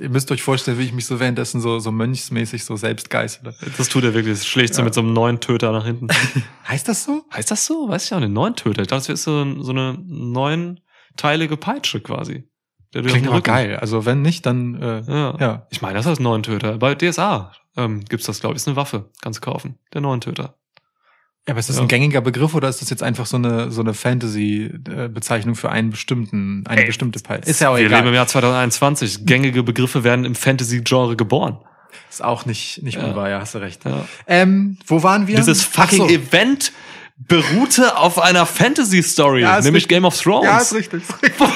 [0.00, 3.54] ihr müsst euch vorstellen, wie ich mich so währenddessen so, so mönchsmäßig so selbst geißele.
[3.76, 4.38] Das tut er wirklich.
[4.38, 6.08] Das schlägt so mit so einem neuen Töter nach hinten.
[6.68, 7.24] Heißt das so?
[7.32, 7.88] heißt das so?
[7.88, 8.32] Weiß ich auch nicht.
[8.32, 8.82] Neun Töter.
[8.82, 12.48] Ich dachte, das ist so, so eine neunteilige Peitsche quasi.
[12.92, 13.76] Klingt aber geil.
[13.76, 15.36] Also wenn nicht, dann äh, Ja.
[15.40, 15.66] ja.
[15.70, 16.78] Ich meine, das heißt neun Töter.
[16.78, 19.10] Bei DSA ähm, gibt's das, glaube ich, ist eine Waffe.
[19.22, 19.78] Kannst du kaufen.
[19.94, 20.56] Der neun Töter.
[21.48, 21.82] Ja, aber ist das Ja.
[21.82, 25.90] ein gängiger Begriff oder ist das jetzt einfach so eine so eine Fantasy-Bezeichnung für einen
[25.90, 27.50] bestimmten, eine Ey, bestimmte Peitsche?
[27.50, 28.14] Ist ja auch Wir leben im egal.
[28.14, 29.26] Jahr 2021.
[29.26, 31.58] Gängige Begriffe werden im Fantasy-Genre geboren.
[32.10, 33.06] Ist auch nicht nicht Ja.
[33.06, 33.84] unwahr, ja, hast du recht.
[33.84, 34.04] Ja.
[34.26, 35.36] Ähm, wo waren wir?
[35.36, 36.08] Dieses fucking so.
[36.08, 36.72] Event
[37.16, 39.88] beruhte auf einer Fantasy-Story, nämlich richtig.
[39.88, 40.44] Game of Thrones.
[40.46, 41.02] Ja, ist richtig.
[41.02, 41.40] Ist richtig.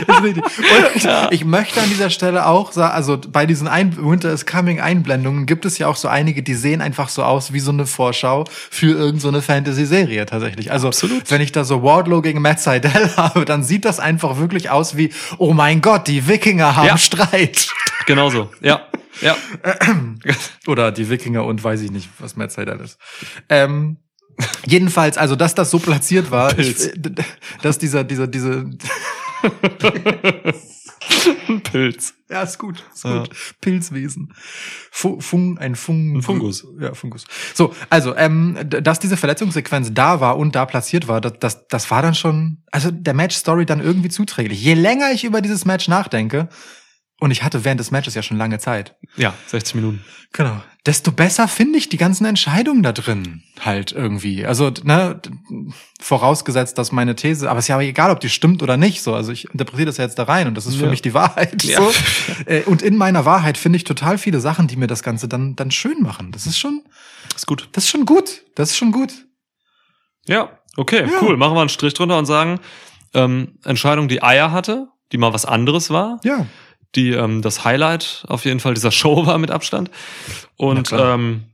[0.00, 0.44] ist richtig.
[0.44, 4.80] Und ich möchte an dieser Stelle auch sagen, also bei diesen ein Winter is Coming
[4.80, 7.86] Einblendungen gibt es ja auch so einige, die sehen einfach so aus wie so eine
[7.86, 10.72] Vorschau für irgendeine so eine Fantasy-Serie tatsächlich.
[10.72, 11.30] Also Absolut.
[11.30, 14.96] wenn ich da so Wardlow gegen Matt Seidel habe, dann sieht das einfach wirklich aus
[14.96, 16.98] wie, oh mein Gott, die Wikinger haben Ja.
[16.98, 17.68] Streit.
[18.06, 18.50] Genauso.
[18.60, 18.86] Ja.
[19.20, 19.36] Ja.
[20.66, 22.98] Oder die Wikinger und weiß ich nicht, was Matt Seidel ist.
[23.48, 23.98] Ähm,
[24.66, 26.90] jedenfalls, also dass das so platziert war, ich,
[27.62, 28.70] dass dieser, dieser, diese,
[31.64, 32.14] Pilz.
[32.28, 33.18] ja, ist gut, ist Ja.
[33.20, 33.30] gut.
[33.60, 34.32] Pilzwesen.
[34.90, 36.66] Fu- Fung, ein Fung, Ein Fungus.
[36.78, 37.24] Ja, Fungus.
[37.54, 41.90] So, also, ähm, dass diese Verletzungssequenz da war und da platziert war, das, das, das
[41.90, 44.62] war dann schon, also der Match-Story dann irgendwie zuträglich.
[44.62, 46.48] Je länger ich über dieses Match nachdenke,
[47.20, 50.04] und ich hatte während des Matches ja schon lange Zeit, Ja, 60 Minuten.
[50.32, 50.60] Genau.
[50.86, 54.46] Desto besser finde ich die ganzen Entscheidungen da drin halt irgendwie.
[54.46, 55.20] Also, ne,
[56.00, 59.14] vorausgesetzt, dass meine These, aber es ist ja egal, ob die stimmt oder nicht, so.
[59.14, 60.90] Also ich interpretiere das ja jetzt da rein und das ist für Ja.
[60.90, 61.62] mich die Wahrheit.
[61.64, 61.80] Ja.
[61.82, 61.92] So.
[62.46, 65.56] Äh, Und in meiner Wahrheit finde ich total viele Sachen, die mir das Ganze dann,
[65.56, 66.32] dann schön machen.
[66.32, 66.82] Das ist schon,
[67.36, 67.68] Ist gut.
[67.72, 68.42] das ist schon gut.
[68.54, 69.12] Das ist schon gut.
[70.26, 71.18] Ja, okay, Ja.
[71.22, 71.36] cool.
[71.36, 72.60] Machen wir einen Strich drunter und sagen,
[73.14, 76.46] ähm, Entscheidung, die Eier hatte, die mal was anderes war, Ja.
[76.94, 79.90] Die ähm, das Highlight auf jeden Fall dieser Show war mit Abstand.
[80.56, 81.44] Und ähm,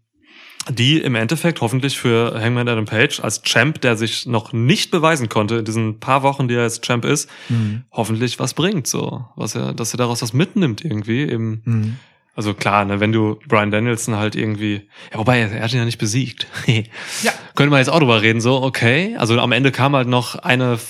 [0.68, 5.28] die im Endeffekt hoffentlich für Hangman Adam Page als Champ, der sich noch nicht beweisen
[5.28, 7.84] konnte in diesen paar Wochen, die er jetzt Champ ist, Mhm.
[7.92, 11.22] hoffentlich was bringt, so, was er, dass er daraus was mitnimmt irgendwie.
[11.22, 11.96] Eben, Mhm.
[12.34, 15.78] also klar, ne, wenn du Brian Danielson halt irgendwie, ja, wobei er, er hat ihn
[15.78, 16.48] ja nicht besiegt.
[17.22, 17.32] Ja.
[17.54, 19.14] Könnte man jetzt auch drüber reden, so, okay.
[19.18, 20.80] Also am Ende kam halt noch eine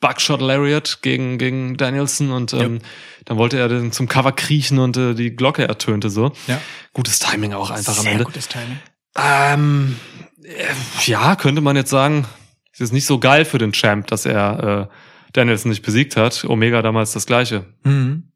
[0.00, 2.80] Buckshot Lariat gegen, gegen Danielson und ähm,
[3.26, 6.32] dann wollte er dann zum Cover kriechen und äh, die Glocke ertönte so.
[6.46, 6.60] Ja.
[6.94, 8.24] Gutes Timing auch einfach am Sehr Ende.
[8.24, 8.78] gutes Timing.
[9.16, 9.96] Ähm,
[10.42, 10.64] äh,
[11.04, 12.26] ja, könnte man jetzt sagen,
[12.72, 14.94] es ist nicht so geil für den Champ, dass er äh,
[15.34, 16.44] Danielson nicht besiegt hat.
[16.44, 17.66] Omega damals das gleiche.
[17.84, 18.32] Mhm.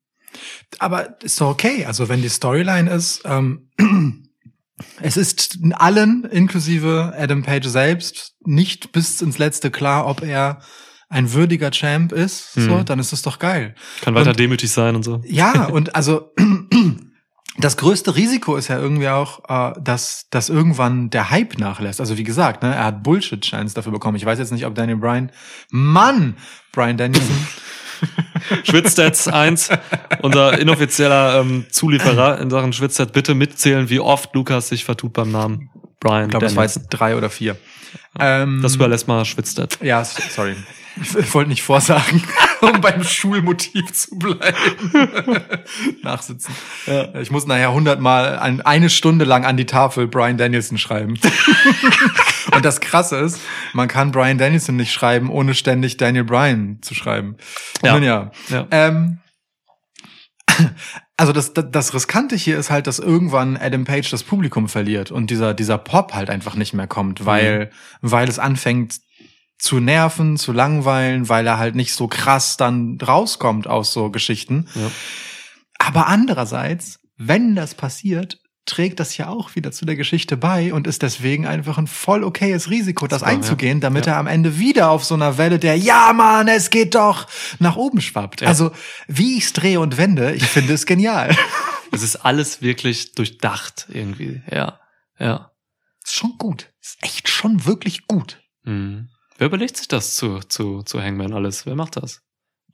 [0.79, 1.87] Aber ist doch okay.
[1.87, 3.71] Also wenn die Storyline ist, ähm,
[5.01, 10.61] es ist allen, inklusive Adam Page selbst, nicht bis ins Letzte klar, ob er
[11.15, 12.53] ein würdiger Champ ist.
[12.55, 12.85] So, Mhm.
[12.85, 13.75] dann ist es doch geil.
[14.03, 15.23] Kann weiter Und- demütig sein und so.
[15.27, 16.33] Ja, und also
[17.59, 22.01] das größte Risiko ist ja irgendwie auch, äh, dass, dass irgendwann der Hype nachlässt.
[22.01, 24.17] Also wie gesagt, ne, er hat Bullshit-Shines dafür bekommen.
[24.17, 25.31] Ich weiß jetzt nicht, ob Daniel Bryan,
[25.71, 26.37] Mann,
[26.73, 27.47] Brian Danielson,
[28.65, 29.71] Schwitzstats 1,
[30.23, 35.31] unser inoffizieller ähm, Zulieferer in Sachen Schwitzstat, bitte mitzählen, wie oft Lukas sich vertut beim
[35.31, 37.57] Namen Brian ich glaube, es war jetzt drei oder vier.
[38.19, 39.79] Ähm, Das überlässt mal Schwitzstat.
[39.81, 40.55] ja, sorry.
[41.01, 42.23] Ich, wollte nicht vorsagen,
[42.61, 44.57] um beim Schulmotiv zu bleiben.
[46.03, 46.55] Nachsitzen.
[47.21, 51.19] Ich muss nachher hundertmal ein, eine Stunde lang an die Tafel Brian Danielson schreiben.
[52.55, 53.41] Und das Krasse ist,
[53.73, 57.37] man kann Brian Danielson nicht schreiben, ohne ständig Daniel Bryan zu schreiben.
[57.83, 57.93] Und Ja.
[57.95, 58.31] nun ja.
[58.49, 58.67] Ja.
[58.71, 59.19] Ähm,
[61.17, 65.11] also das, das, das Riskante hier ist halt, dass irgendwann Adam Page das Publikum verliert
[65.11, 67.71] und dieser, dieser Pop halt einfach nicht mehr kommt, weil,
[68.01, 68.97] weil es anfängt
[69.59, 74.69] zu nerven, zu langweilen, weil er halt nicht so krass dann rauskommt aus so Geschichten.
[74.75, 74.91] Ja.
[75.79, 80.87] Aber andererseits, wenn das passiert, trägt das ja auch wieder zu der Geschichte bei und
[80.87, 83.29] ist deswegen einfach ein voll okayes Risiko, das ja.
[83.29, 84.13] einzugehen, damit Ja.
[84.15, 87.27] er am Ende wieder auf so einer Welle der Ja, Mann, es geht doch
[87.59, 88.41] nach oben schwappt.
[88.41, 88.49] Ja.
[88.49, 88.73] Also,
[89.07, 91.37] wie ich's drehe und wende, ich finde es genial.
[91.93, 94.43] Es ist alles wirklich durchdacht irgendwie.
[94.51, 94.81] Ja.
[95.21, 95.53] Ja.
[96.03, 96.73] ist schon gut.
[96.83, 98.43] Ist echt schon wirklich gut.
[98.65, 99.11] Mhm.
[99.39, 101.66] Wer überlegt sich das zu, zu, zu Hangman alles?
[101.66, 102.22] Wer macht das?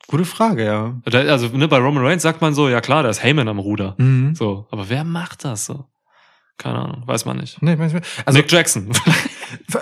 [0.07, 1.01] Gute Frage, ja.
[1.05, 3.95] Also, ne, bei Roman Reigns sagt man so, ja klar, da ist Heyman am Ruder.
[3.99, 4.35] Mhm.
[4.35, 5.87] So, aber wer macht das so?
[6.63, 7.63] Keine Ahnung, weiß man nicht.
[7.63, 7.75] Nee,
[8.27, 8.91] Also Nick Jackson.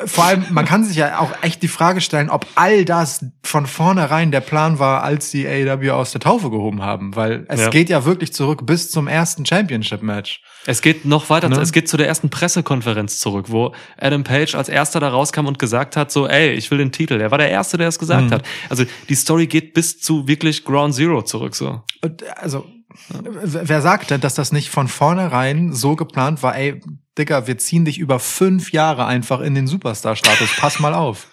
[0.06, 3.66] vor allem, man kann sich ja auch echt die Frage stellen, ob all das von
[3.66, 7.70] vornherein der Plan war, als die AEW aus der Taufe gehoben haben, weil es Ja.
[7.70, 10.40] geht ja wirklich zurück bis zum ersten Championship-Match.
[10.66, 11.56] Es geht noch weiter, Ne?
[11.60, 15.58] es geht zu der ersten Pressekonferenz zurück, wo Adam Page als erster da rauskam und
[15.58, 17.20] gesagt hat, so, ey, ich will den Titel.
[17.20, 18.30] Er war der Erste, der es gesagt Mhm.
[18.34, 18.42] hat.
[18.68, 21.82] Also die Story geht bis zu wirklich Ground Zero zurück, so.
[22.04, 22.66] Und, Also,
[23.08, 26.80] wer sagt denn, dass das nicht von vornherein so geplant war, ey,
[27.16, 31.26] Digga, wir ziehen dich über fünf Jahre einfach in den Superstar-Status, pass mal auf.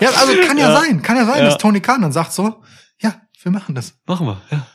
[0.00, 0.80] ja, also kann ja, Ja.
[0.80, 1.44] sein, kann ja sein, Ja.
[1.44, 2.62] dass Tony Khan dann sagt so,
[3.00, 3.94] ja, wir machen das.
[4.06, 4.66] Machen wir, ja.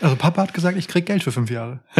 [0.00, 1.80] Also Papa hat gesagt, ich krieg Geld für fünf Jahre.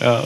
[0.00, 0.24] ja.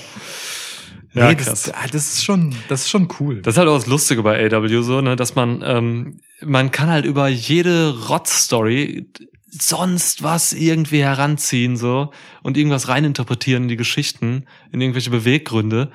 [1.14, 3.41] Ja, nee, das, das ist schon, das ist schon cool.
[3.43, 6.89] Das ist halt auch das Lustige bei AW so, ne, dass man, ähm, man kann
[6.89, 9.11] halt über jede Rot-Story
[9.51, 12.12] sonst was irgendwie heranziehen so
[12.43, 15.91] und irgendwas reininterpretieren in die Geschichten, in irgendwelche Beweggründe.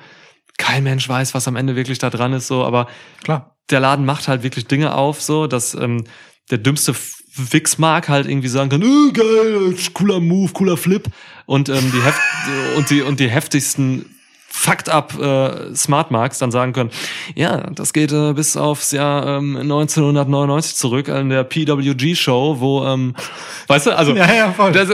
[0.58, 2.88] Kein Mensch weiß, was am Ende wirklich da dran ist, so, aber
[3.22, 3.56] Klar.
[3.70, 6.04] der Laden macht halt wirklich Dinge auf, so, dass ähm,
[6.50, 6.94] der dümmste
[7.36, 11.08] Wix-Mark halt irgendwie sagen kann, äh, geil, cooler Move, cooler Flip
[11.46, 12.20] und ähm, die heft
[12.76, 14.13] und die und die heftigsten
[14.56, 16.90] fucked up äh, Smart Marks dann sagen können,
[17.34, 22.84] ja, das geht äh, bis aufs Jahr ähm, 1999 zurück in der PWG Show, wo
[22.86, 23.14] ähm,
[23.66, 24.70] weißt du, also Ja, ja, voll.
[24.70, 24.90] das,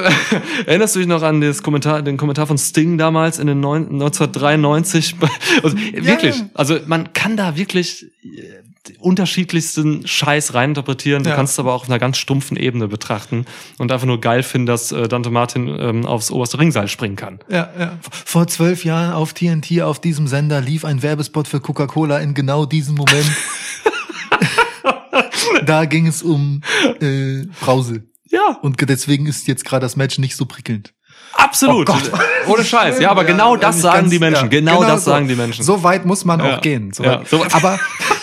[0.66, 3.82] erinnerst du dich noch an das Kommentar, den Kommentar von Sting damals in den neun,
[3.92, 5.16] 1993?
[5.62, 6.44] Also, wirklich, ja.
[6.54, 8.62] also man kann da wirklich äh,
[8.98, 11.22] unterschiedlichsten Scheiß reininterpretieren.
[11.22, 11.36] Du Ja.
[11.36, 13.44] kannst es aber auch auf einer ganz stumpfen Ebene betrachten
[13.78, 17.40] und einfach nur geil finden, dass äh, Dante Martin ähm, aufs oberste Ringseil springen kann.
[17.48, 17.98] Ja, ja.
[18.24, 22.64] Vor zwölf Jahren auf TNT auf diesem Sender lief ein Werbespot für Coca-Cola in genau
[22.66, 23.26] diesem Moment.
[25.66, 26.62] da ging es um
[27.00, 28.04] äh, Brause.
[28.30, 30.92] Ja, Und deswegen ist jetzt gerade das Match nicht so prickelnd.
[31.34, 31.88] absolut.
[31.90, 31.96] Oh.
[32.52, 33.00] Ohne Scheiß.
[33.00, 34.44] Ja, aber genau das sagen ganz- die Menschen.
[34.44, 35.10] ja, genau, das so.
[35.10, 35.64] sagen die Menschen.
[35.64, 36.56] So weit muss man Ja.
[36.56, 36.92] auch gehen.
[36.92, 37.44] So Ja, so.
[37.52, 37.78] Aber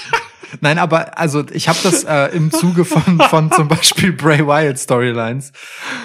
[0.61, 4.79] nein, aber also ich habe das äh, im Zuge von von zum Beispiel Bray Wyatt
[4.79, 5.51] Storylines,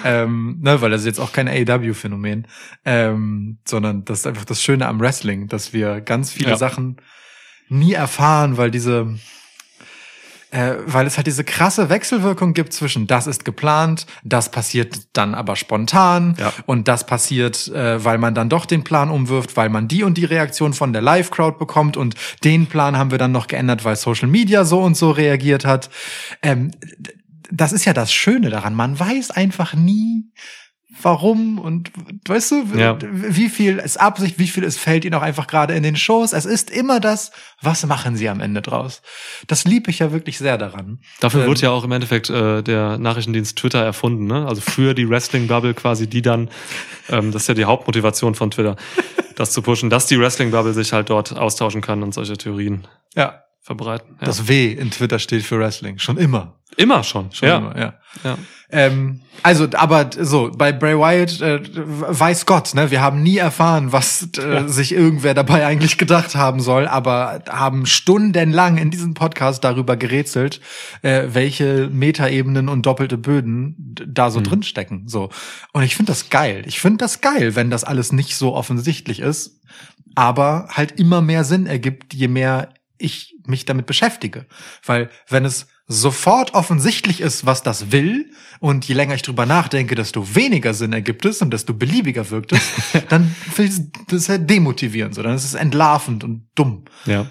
[0.03, 2.47] ähm, ne, weil das ist jetzt auch kein AEW-Phänomen,
[2.85, 6.57] ähm, sondern das ist einfach das Schöne am Wrestling, dass wir ganz viele Ja.
[6.57, 6.97] Sachen
[7.69, 9.07] nie erfahren, weil diese
[10.53, 15.33] äh, weil es halt diese krasse Wechselwirkung gibt zwischen das ist geplant, das passiert dann
[15.33, 16.53] aber spontan Ja.
[16.67, 20.15] und das passiert, äh, weil man dann doch den Plan umwirft, weil man die und
[20.17, 23.95] die Reaktion von der Live-Crowd bekommt und den Plan haben wir dann noch geändert, weil
[23.95, 25.89] Social Media so und so reagiert hat.
[26.43, 26.71] Ähm,
[27.51, 28.73] das ist ja das Schöne daran.
[28.75, 30.25] Man weiß einfach nie,
[31.01, 31.91] warum und
[32.27, 32.97] weißt du, Ja.
[33.01, 36.33] wie viel ist Absicht, wie viel es fällt ihnen auch einfach gerade in den Shows.
[36.33, 37.31] Es ist immer das,
[37.61, 39.01] was machen sie am Ende draus.
[39.47, 40.99] Das liebe ich ja wirklich sehr daran.
[41.19, 44.45] Dafür Ähm, wird ja auch im Endeffekt äh, der Nachrichtendienst Twitter erfunden, ne?
[44.47, 46.49] Also für die Wrestling-Bubble quasi, die dann,
[47.09, 48.75] ähm, das ist ja die Hauptmotivation von Twitter,
[49.35, 53.43] das zu pushen, dass die Wrestling-Bubble sich halt dort austauschen kann und solche Theorien Ja,
[53.61, 54.17] verbreiten.
[54.19, 54.27] Ja.
[54.27, 55.97] das W in Twitter steht für Wrestling.
[55.97, 56.59] Schon immer.
[56.75, 57.31] Immer schon.
[57.31, 57.57] Schon ja.
[57.57, 57.93] immer, ja.
[58.23, 58.37] ja.
[58.73, 63.91] Ähm, also, aber so, bei Bray Wyatt, äh, weiß Gott, ne, wir haben nie erfahren,
[63.91, 69.63] was äh, sich irgendwer dabei eigentlich gedacht haben soll, aber haben stundenlang in diesem Podcast
[69.63, 70.61] darüber gerätselt,
[71.01, 75.07] äh, welche Metaebenen und doppelte Böden da so drin stecken.
[75.07, 75.29] So.
[75.73, 76.63] Und ich finde das geil.
[76.65, 79.59] Ich finde das geil, wenn das alles nicht so offensichtlich ist,
[80.15, 84.45] aber halt immer mehr Sinn ergibt, je mehr ich mich damit beschäftige.
[84.85, 89.95] Weil wenn es sofort offensichtlich ist, was das will, und je länger ich drüber nachdenke,
[89.95, 92.61] desto weniger Sinn ergibt es und desto beliebiger wirkt es,
[93.09, 95.23] dann finde ich das halt demotivierend, so.
[95.23, 96.85] Dann ist es entlarvend und dumm.
[97.05, 97.27] ja.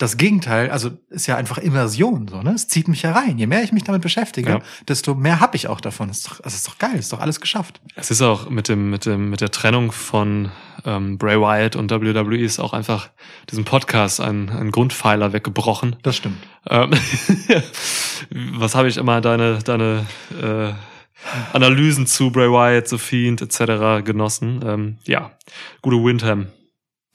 [0.00, 2.52] Das Gegenteil, also ist ja einfach Immersion, so, ne?
[2.54, 3.36] Es zieht mich herein.
[3.36, 4.60] Je mehr ich mich damit beschäftige, Ja.
[4.88, 6.08] desto mehr hab ich auch davon.
[6.08, 7.82] Das ist doch, das ist doch geil, ist doch alles geschafft.
[7.96, 10.50] Es ist auch mit dem, mit dem, mit der Trennung von
[10.86, 13.10] ähm, Bray Wyatt und WWE ist auch einfach
[13.50, 15.96] diesem Podcast ein, ein Grundpfeiler weggebrochen.
[16.02, 16.38] Das stimmt.
[16.66, 16.92] Ähm,
[18.54, 20.06] was habe ich immer deine, deine
[20.40, 20.72] äh,
[21.52, 24.02] Analysen zu Bray Wyatt, The Fiend etc.
[24.02, 24.60] genossen?
[24.64, 25.32] Ähm, ja,
[25.82, 26.46] gute Windham.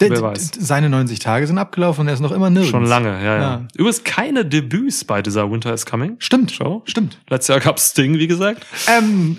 [0.01, 0.51] D- Wer weiß.
[0.59, 2.71] Seine 90 Tage sind abgelaufen und er ist noch immer nirgends.
[2.71, 3.41] Schon lange, ja, ja.
[3.41, 3.67] Ja.
[3.75, 6.17] Übrigens keine Debüts bei dieser Winter is Coming.
[6.19, 6.51] Stimmt.
[6.51, 6.81] Show.
[6.85, 7.21] Stimmt.
[7.29, 8.65] Letztes Jahr gab's Sting, wie gesagt.
[8.89, 9.37] Ähm,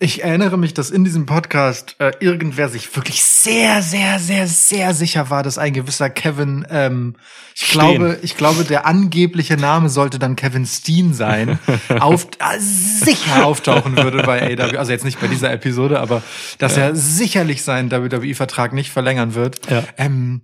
[0.00, 4.94] ich erinnere mich, dass in diesem Podcast äh, irgendwer sich wirklich sehr, sehr, sehr, sehr
[4.94, 7.16] sicher war, dass ein gewisser Kevin, ähm,
[7.54, 7.78] ich Steen.
[7.78, 11.58] glaube, ich glaube, der angebliche Name sollte dann Kevin Steen sein,
[12.00, 14.76] auf, äh, sicher auftauchen würde bei AW.
[14.76, 16.22] Also jetzt nicht bei dieser Episode, aber
[16.58, 19.70] dass er sicherlich seinen WWE-Vertrag nicht verlängern wird.
[19.70, 19.84] Ja.
[19.96, 20.42] Ähm,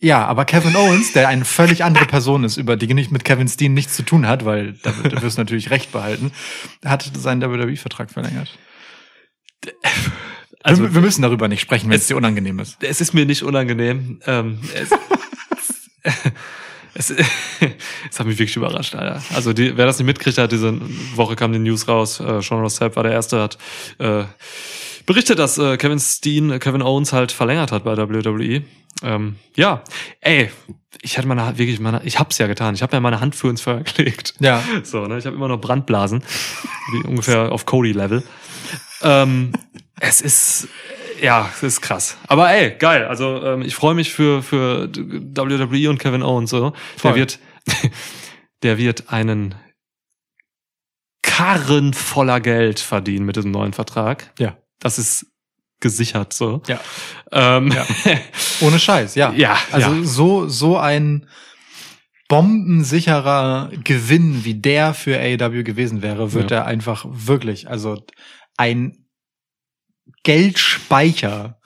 [0.00, 3.48] ja, aber Kevin Owens, der eine völlig andere Person ist, über die nicht mit Kevin
[3.48, 6.32] Steen nichts zu tun hat, weil da, da wirst du natürlich recht behalten,
[6.84, 8.56] hat seinen WWE-Vertrag verlängert.
[10.62, 12.82] Also- wir, wir müssen darüber nicht sprechen, wenn es, Es- dir unangenehm ist.
[12.82, 14.20] Es ist mir nicht unangenehm.
[14.26, 14.90] Ähm, es,
[16.98, 17.10] es,
[18.10, 19.22] es hat mich wirklich überrascht, Alter.
[19.34, 20.78] Also die, wer das nicht mitkriegt hat, diese
[21.14, 22.20] Woche kam die News raus.
[22.20, 23.58] Äh, Sean Ross Sapp war der Erste, hat
[23.98, 24.24] äh,
[25.06, 28.62] berichtet, dass äh, Kevin Steen, äh, Kevin Owens halt verlängert hat bei WWE.
[29.02, 29.82] Ähm, ja,
[30.20, 30.50] ey,
[31.00, 32.74] ich hatte meine Hand wirklich meine, ich hab's ja getan.
[32.74, 34.34] Ich habe ja meine Hand für ins Feuer gelegt.
[34.40, 34.62] Ja.
[34.82, 35.18] So, ne?
[35.18, 36.22] Ich habe immer noch Brandblasen,
[36.92, 38.22] wie ungefähr auf Cody-Level.
[39.02, 39.52] Ähm,
[40.00, 40.68] es ist,
[41.22, 42.16] ja, es ist krass.
[42.28, 43.06] Aber ey, geil.
[43.06, 46.50] Also ähm, ich freue mich für für WWE und Kevin Owens.
[46.50, 46.72] So.
[46.96, 47.12] Voll.
[47.12, 47.38] Der wird,
[48.62, 49.54] der wird einen
[51.22, 54.32] Karren voller Geld verdienen mit diesem neuen Vertrag.
[54.38, 54.56] Ja.
[54.80, 55.26] Das ist
[55.80, 56.62] gesichert so.
[56.66, 56.80] Ja.
[57.32, 57.86] Ähm, Ja.
[58.60, 59.32] Ohne Scheiß, ja.
[59.32, 60.02] Ja, Also ja.
[60.04, 61.28] so, so ein
[62.28, 66.58] bombensicherer Gewinn, wie der für AEW gewesen wäre, wird Ja.
[66.58, 68.04] er einfach wirklich, also
[68.56, 68.97] ein
[70.22, 71.58] Geldspeicher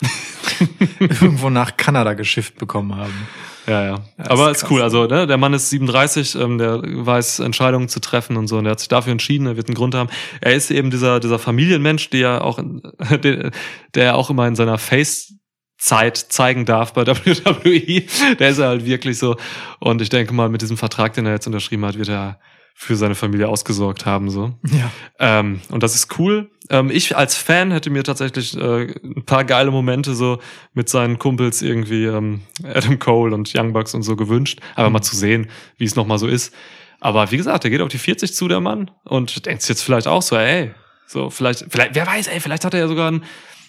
[0.99, 3.29] irgendwo nach Kanada geschifft bekommen haben.
[3.67, 3.99] Ja, ja.
[4.19, 4.83] Das Aber ist ist cool.
[4.83, 8.59] Also, ne, der Mann ist 37, ähm, der weiß Entscheidungen zu treffen und so.
[8.59, 10.11] Und der hat sich dafür entschieden, er wird einen Grund haben.
[10.41, 12.59] Er ist eben dieser, dieser Familienmensch, der auch,
[13.23, 13.51] der,
[13.95, 15.35] der auch immer in seiner Face
[15.79, 18.37] Zeit zeigen darf bei WWE.
[18.37, 19.37] Der ist er halt wirklich so.
[19.81, 22.39] Und ich denke mal, mit diesem Vertrag, den er jetzt unterschrieben hat, wird er
[22.75, 24.55] für seine Familie ausgesorgt haben, so.
[24.71, 24.91] Ja.
[25.19, 26.51] Ähm, und das ist cool.
[26.71, 30.39] Ähm, ich als Fan hätte mir tatsächlich äh, ein paar geile Momente so
[30.75, 34.61] mit seinen Kumpels irgendwie ähm, Adam Cole und Young Bucks und so gewünscht.
[34.75, 36.53] Aber mal zu sehen, wie es nochmal so ist.
[37.01, 38.91] Aber wie gesagt, der geht auf die 40 zu, der Mann.
[39.05, 40.73] Und denkt sich jetzt vielleicht auch so, ey,
[41.07, 43.23] so vielleicht, vielleicht, wer weiß, ey, vielleicht hat er ja sogar ein,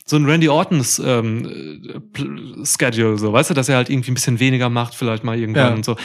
[0.06, 1.82] so ein Randy Ortons ähm,
[2.16, 5.38] äh, Schedule, so, weißt du, dass er halt irgendwie ein bisschen weniger macht, vielleicht mal
[5.38, 5.74] irgendwann Ja.
[5.76, 5.96] und so.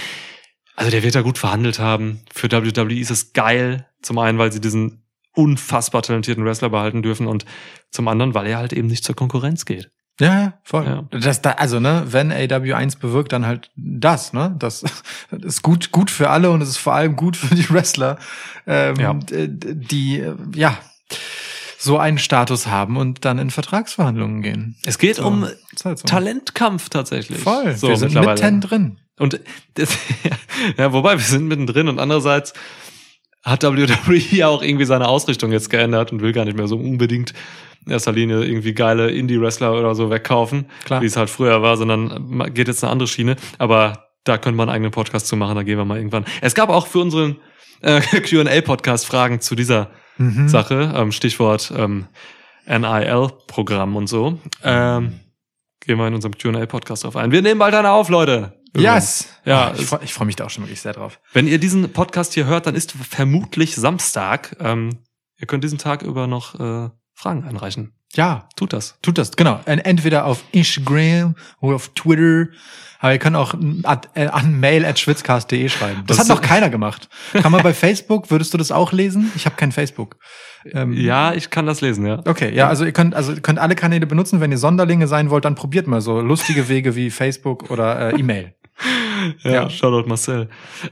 [0.79, 2.21] Also der wird da gut verhandelt haben.
[2.33, 3.87] Für WWE ist es geil.
[4.01, 5.03] Zum einen, weil sie diesen
[5.35, 7.45] unfassbar talentierten Wrestler behalten dürfen und
[7.91, 9.91] zum anderen, weil er halt eben nicht zur Konkurrenz geht.
[10.21, 10.85] Ja, ja, voll.
[10.85, 11.05] Ja.
[11.11, 14.55] Das, da, also, ne, wenn AW 1 bewirkt, dann halt das, ne?
[14.59, 14.85] Das
[15.43, 18.19] ist gut, gut für alle und es ist vor allem gut für die Wrestler,
[18.67, 19.15] ähm, Ja.
[19.15, 20.79] d- die, äh, ja,
[21.77, 24.77] so einen Status haben und dann in Vertragsverhandlungen gehen.
[24.87, 26.07] Es geht So, um halt so.
[26.07, 27.39] Talentkampf tatsächlich.
[27.41, 27.77] Voll.
[27.77, 28.41] So wir sind mittlerweile.
[29.19, 29.41] Und
[29.75, 29.97] das,
[30.77, 32.53] ja, wobei wir sind mittendrin und andererseits
[33.45, 36.77] hat WWE ja auch irgendwie seine Ausrichtung jetzt geändert und will gar nicht mehr so
[36.77, 37.33] unbedingt
[37.87, 41.01] in erster Linie irgendwie geile Indie-Wrestler oder so wegkaufen, Klar.
[41.01, 43.37] wie es halt früher war, sondern geht jetzt eine andere Schiene.
[43.59, 46.27] Aber da könnte man einen eigenen Podcast zu machen, da gehen wir mal irgendwann.
[46.43, 47.37] Es gab auch für unseren
[47.81, 50.49] äh, Q&A-Podcast Fragen zu dieser Mhm.
[50.49, 52.07] Sache, ähm, Stichwort ähm,
[52.67, 54.39] NIL-Programm und so.
[54.63, 55.21] Ähm,
[55.81, 57.33] gehen wir in unserem Q&A-Podcast drauf ein.
[57.33, 58.58] Wir nehmen bald eine auf, Leute.
[58.83, 59.29] Yes.
[59.45, 61.21] Ja, ich es- freue ich freu mich da auch schon wirklich sehr drauf.
[61.33, 64.57] wenn ihr diesen Podcast hier hört, dann ist vermutlich Samstag.
[64.61, 64.99] Ähm,
[65.39, 67.93] ihr könnt diesen Tag über noch äh, Fragen einreichen.
[68.15, 68.97] Ja, Tut das.
[69.03, 69.61] tut das, genau.
[69.67, 72.51] En- Entweder auf Instagram oder auf Twitter.
[73.01, 76.03] Aber ihr könnt auch an, äh, an mail at schwitzcast.de schreiben.
[76.07, 77.09] Das, Das hat noch keiner gemacht.
[77.33, 79.31] Kann man bei Facebook, würdest du das auch lesen?
[79.37, 80.17] Ich habe kein Facebook.
[80.73, 82.21] Ähm, Ja, ich kann das lesen, ja.
[82.27, 84.41] Okay, ja, also ihr könnt, also ihr könnt alle Kanäle benutzen.
[84.41, 88.19] Wenn ihr Sonderlinge sein wollt, dann probiert mal so lustige Wege wie Facebook oder äh,
[88.19, 88.55] E-Mail.
[89.43, 89.71] Ja, Ja.
[89.71, 90.49] Shoutout Marcel.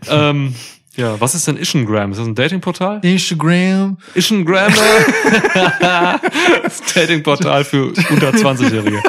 [0.08, 0.54] ähm,
[0.96, 2.12] ja, was ist denn Ishengram?
[2.12, 3.00] Ist das ein Datingportal?
[3.02, 3.98] Instagram.
[4.14, 4.72] Ishengram?
[6.62, 9.02] das Datingportal für unter 20-Jährige.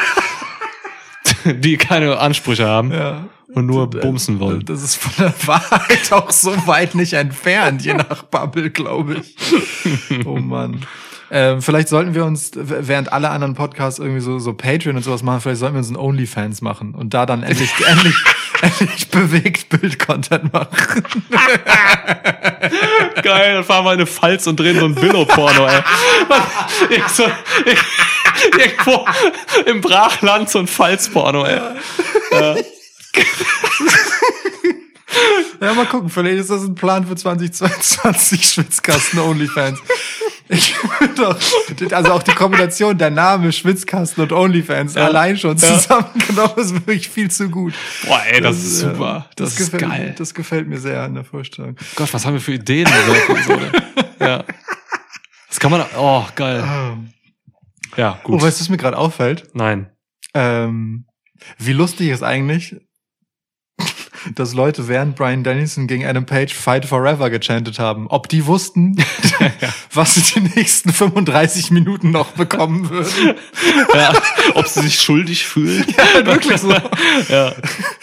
[1.59, 3.25] Die keine Ansprüche haben Ja.
[3.53, 4.65] und nur bumsen wollen.
[4.65, 9.35] Das ist von der Wahrheit auch so weit nicht entfernt, je nach Bubble, glaube ich.
[10.25, 10.85] Oh Mann.
[11.29, 15.23] Ähm, vielleicht sollten wir uns, während alle anderen Podcasts irgendwie so, so Patreon und sowas
[15.23, 18.15] machen, vielleicht sollten wir uns ein OnlyFans machen und da dann endlich, endlich,
[18.79, 21.03] endlich bewegt Bild-Content machen.
[23.21, 25.81] Geil, dann fahren wir in eine Pfalz und drehen so ein Billo-Porno, ey.
[27.13, 27.25] So,
[28.57, 29.05] irgendwo
[29.65, 31.59] im Brachland so ein Pfalz-Porno, ey.
[32.31, 32.55] Ja,
[35.59, 39.79] mal gucken, vielleicht ist das ein Plan für 2022 Schwitzkasten OnlyFans.
[40.49, 41.37] Ich würde doch,
[41.93, 45.77] also auch die Kombination der Name Schwitzkasten und OnlyFans allein schon Ja.
[45.77, 47.73] zusammengenommen ist wirklich viel zu gut.
[48.05, 49.29] Boah, ey, das ist äh, super.
[49.35, 50.15] Das, ist gefällt, geil.
[50.17, 51.75] Das gefällt mir sehr an der Vorstellung.
[51.95, 52.87] Gott, was haben wir für Ideen
[54.21, 54.43] ja.
[55.49, 56.63] Das kann man, oh, geil.
[57.97, 58.41] Ja, Oh, gut.
[58.41, 59.49] weißt du, was mir gerade auffällt?
[59.53, 59.89] Nein.
[60.33, 61.07] Ähm,
[61.57, 62.75] wie lustig ist eigentlich,
[64.35, 68.07] dass Leute während Brian Dennison gegen Adam Page Fight Forever gechantet haben.
[68.07, 68.95] Ob die wussten,
[69.93, 73.35] was sie die nächsten 35 Minuten noch bekommen würden.
[73.93, 74.13] Ja,
[74.53, 75.85] ob sie sich schuldig fühlen.
[75.97, 76.67] Ja, wirklich so.
[77.29, 77.53] Ja.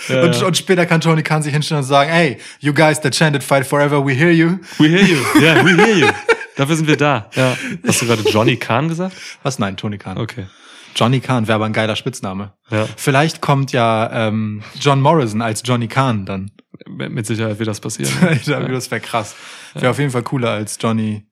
[0.08, 0.22] ja.
[0.22, 3.42] Und, und später kann Tony Khan sich hinstellen und sagen, hey, you guys that chanted
[3.42, 4.58] Fight Forever, we hear you.
[4.78, 5.18] We hear you.
[5.40, 6.08] Ja, we hear you.
[6.56, 7.30] Dafür sind wir da.
[7.34, 7.56] Ja.
[7.86, 9.16] Hast du gerade Johnny Kahn gesagt?
[9.42, 9.58] Was?
[9.58, 10.18] Nein, Tony Khan.
[10.18, 10.46] Okay.
[10.94, 12.52] Johnny Khan wäre aber ein geiler Spitzname.
[12.70, 12.86] Ja.
[12.96, 16.50] Vielleicht kommt ja ähm, John Morrison als Johnny Khan dann.
[16.86, 18.12] Mit Sicherheit wird das passieren.
[18.46, 19.34] Das wäre krass.
[19.74, 21.26] Wäre auf jeden Fall cooler als Johnny.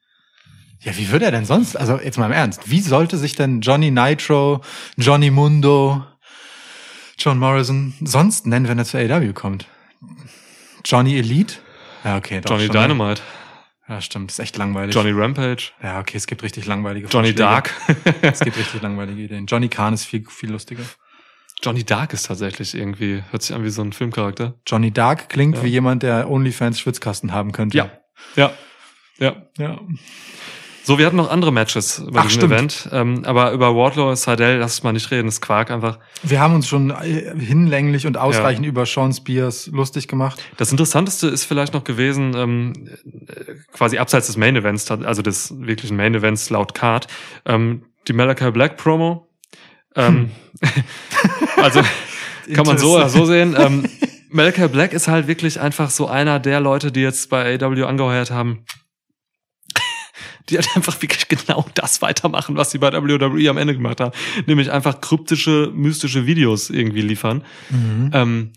[0.80, 1.76] Ja, wie würde er denn sonst?
[1.76, 2.70] Also jetzt mal im Ernst.
[2.70, 4.62] Wie sollte sich denn Johnny Nitro,
[4.96, 6.04] Johnny Mundo,
[7.18, 9.66] John Morrison sonst nennen, wenn er zur AW kommt?
[10.84, 11.54] Johnny Elite?
[12.04, 12.40] Ja, okay.
[12.40, 13.14] Doch Johnny schon, ne?
[13.92, 14.30] Ja, stimmt.
[14.30, 14.94] Ist echt langweilig.
[14.94, 15.64] Johnny Rampage.
[15.82, 17.38] Ja, okay, es gibt richtig langweilige Johnny Vorschläge.
[17.38, 17.74] Dark.
[18.22, 19.44] Es gibt richtig langweilige Ideen.
[19.44, 20.82] Johnny Khan ist viel, viel lustiger.
[21.62, 24.54] Johnny Dark ist tatsächlich irgendwie, hört sich an wie so ein Filmcharakter.
[24.66, 25.62] Johnny Dark klingt Ja.
[25.64, 27.76] wie jemand, der OnlyFans Schwitzkasten haben könnte.
[27.76, 27.90] Ja.
[28.34, 28.54] Ja.
[29.18, 29.42] Ja.
[29.58, 29.78] Ja.
[30.84, 32.52] So, wir hatten noch andere Matches bei Ach, diesem stimmt.
[32.52, 32.88] Event.
[32.92, 35.98] Ähm, aber über Wardlow und Seidel, lass es mal nicht reden, das ist Quark einfach.
[36.22, 40.42] Wir haben uns schon äh, hinlänglich und ausreichend über Sean Spears lustig gemacht.
[40.56, 42.72] Das Interessanteste ist vielleicht noch gewesen, ähm,
[43.28, 47.06] äh, quasi abseits des Main Events, also des wirklichen Main Events laut Card,
[47.46, 49.28] ähm, die Malachi Black Promo.
[49.94, 50.30] Ähm,
[51.58, 51.80] also
[52.54, 53.54] kann man so oder so sehen.
[53.56, 53.88] Ähm,
[54.30, 58.30] Malachi Black ist halt wirklich einfach so einer der Leute, die jetzt bei AW angeheuert
[58.30, 58.64] haben,
[60.48, 64.12] die halt einfach wirklich genau das weitermachen, was sie bei WWE am Ende gemacht haben.
[64.46, 67.44] Nämlich einfach kryptische, mystische Videos irgendwie liefern.
[68.12, 68.52] Ähm,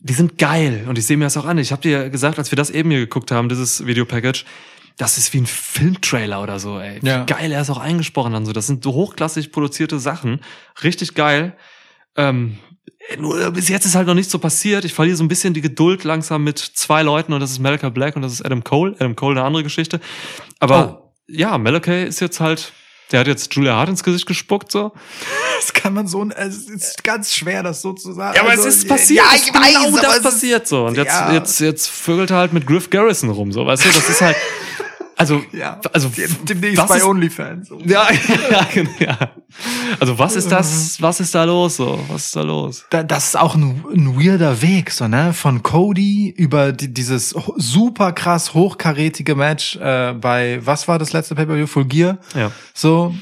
[0.00, 1.58] die sind geil und ich sehe mir das auch an.
[1.58, 4.44] Ich habe dir ja gesagt, als wir das eben hier geguckt haben, dieses Videopackage,
[4.96, 6.98] das ist wie ein Filmtrailer oder so, ey.
[7.02, 7.24] Wie Ja.
[7.24, 8.52] geil er ist auch eingesprochen dann so.
[8.52, 10.40] Das sind so hochklassig produzierte Sachen.
[10.82, 11.56] Richtig geil.
[12.16, 12.58] Ähm,
[13.18, 14.84] nur bis jetzt ist halt noch nichts so passiert.
[14.84, 17.90] Ich verliere so ein bisschen die Geduld langsam mit zwei Leuten und das ist Malachi
[17.90, 18.94] Black und das ist Adam Cole.
[18.98, 20.00] Adam Cole eine andere Geschichte.
[20.60, 21.01] Aber
[21.32, 22.72] ja, Malachi ist jetzt halt,
[23.10, 24.92] der hat jetzt Julia Hart ins Gesicht gespuckt so.
[25.62, 28.34] Das kann man so, es ist ganz schwer, das so zu sagen.
[28.34, 29.24] Ja, aber Also, es ist passiert.
[29.24, 30.86] Ja, ich weiß, genau das passiert so.
[30.86, 31.32] Und jetzt, Ja.
[31.32, 33.88] jetzt, jetzt vögelt er halt mit Griff Garrison rum, so, weißt du?
[33.90, 34.36] Das ist halt,
[35.16, 36.10] also, Ja, also,
[36.44, 37.70] demnächst was bei ist- OnlyFans.
[37.84, 38.06] ja,
[38.50, 39.30] ja, genau, ja.
[40.00, 42.02] Also, was ist das, was ist da los, so?
[42.08, 42.84] Was ist da los?
[42.90, 45.32] Da, das ist auch ein, ein weirder Weg, so, ne?
[45.34, 51.34] Von Cody über die, dieses super krass hochkarätige Match äh, bei, was war das letzte
[51.34, 51.66] Pay-Per-View?
[51.66, 52.18] Full Gear?
[52.34, 52.50] Ja.
[52.74, 53.14] So,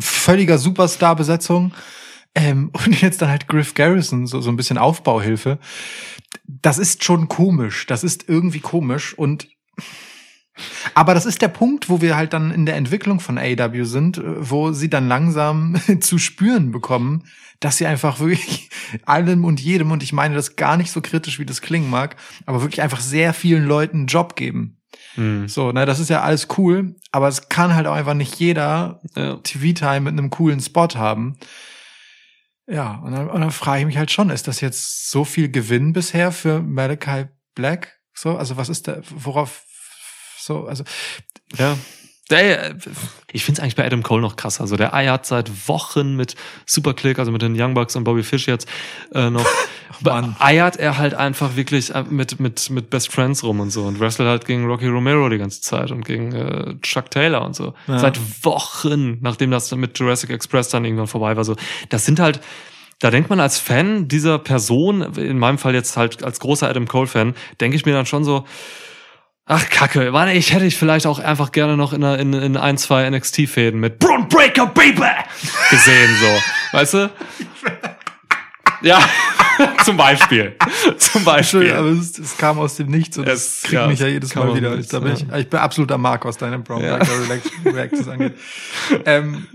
[0.00, 1.72] völliger Superstar-Besetzung.
[2.34, 5.58] Ähm, und jetzt dann halt Griff Garrison, so, so ein bisschen Aufbauhilfe.
[6.46, 7.86] Das ist schon komisch.
[7.86, 9.48] Das ist irgendwie komisch und
[10.94, 14.18] aber das ist der Punkt, wo wir halt dann in der Entwicklung von AW sind,
[14.18, 17.24] äh, wo sie dann langsam zu spüren bekommen,
[17.60, 18.70] dass sie einfach wirklich
[19.04, 22.16] allem und jedem, und ich meine das gar nicht so kritisch, wie das klingen mag,
[22.46, 24.78] aber wirklich einfach sehr vielen Leuten einen Job geben.
[25.14, 25.48] Hm.
[25.48, 29.00] So, ne, das ist ja alles cool, aber es kann halt auch einfach nicht jeder
[29.16, 29.36] Ja.
[29.36, 31.36] TV-Time mit einem coolen Spot haben.
[32.66, 35.50] Ja, und dann, und dann frage ich mich halt schon, ist das jetzt so viel
[35.50, 37.98] Gewinn bisher für Malachi Black?
[38.14, 39.64] So, also was ist da, worauf,
[40.40, 40.84] so, also,
[41.56, 41.76] Ja.
[42.30, 42.76] Der,
[43.32, 44.60] ich finde es eigentlich bei Adam Cole noch krasser.
[44.60, 48.46] Also der eiert seit Wochen mit Superclick, also mit den Young Bucks und Bobby Fish
[48.46, 48.68] jetzt
[49.12, 49.44] äh, noch.
[50.02, 50.36] Mann.
[50.38, 54.00] eiert er halt einfach wirklich äh, mit, mit, mit Best Friends rum und so und
[54.00, 57.74] wrestelt halt gegen Rocky Romero die ganze Zeit und gegen äh, Chuck Taylor und so.
[57.86, 57.98] Ja.
[57.98, 61.44] Seit Wochen, nachdem das mit Jurassic Express dann irgendwann vorbei war.
[61.44, 61.56] So,
[61.90, 62.40] das sind halt,
[63.00, 66.86] da denkt man als Fan dieser Person, in meinem Fall jetzt halt als großer Adam
[66.86, 68.46] Cole-Fan, denke ich mir dann schon so,
[69.50, 72.78] ach Kacke, Mann, ich hätte ich vielleicht auch einfach gerne noch in, in, in ein,
[72.78, 75.02] zwei NXT-Fäden mit Braun Breaker Baby
[75.70, 76.78] gesehen, so.
[76.78, 77.10] Weißt du?
[78.82, 78.98] Ja,
[79.84, 80.56] zum Beispiel.
[80.96, 81.72] Zum Beispiel.
[81.72, 84.34] Aber es, es kam aus dem Nichts und Es- kriegt ja, mich ja es jedes
[84.34, 84.74] Mal wieder.
[84.74, 85.34] Nichts, da bin ja.
[85.36, 86.98] ich, ich bin absoluter Mark, was deine Brown Ja.
[87.64, 88.34] Reactions angeht.
[89.04, 89.46] ähm,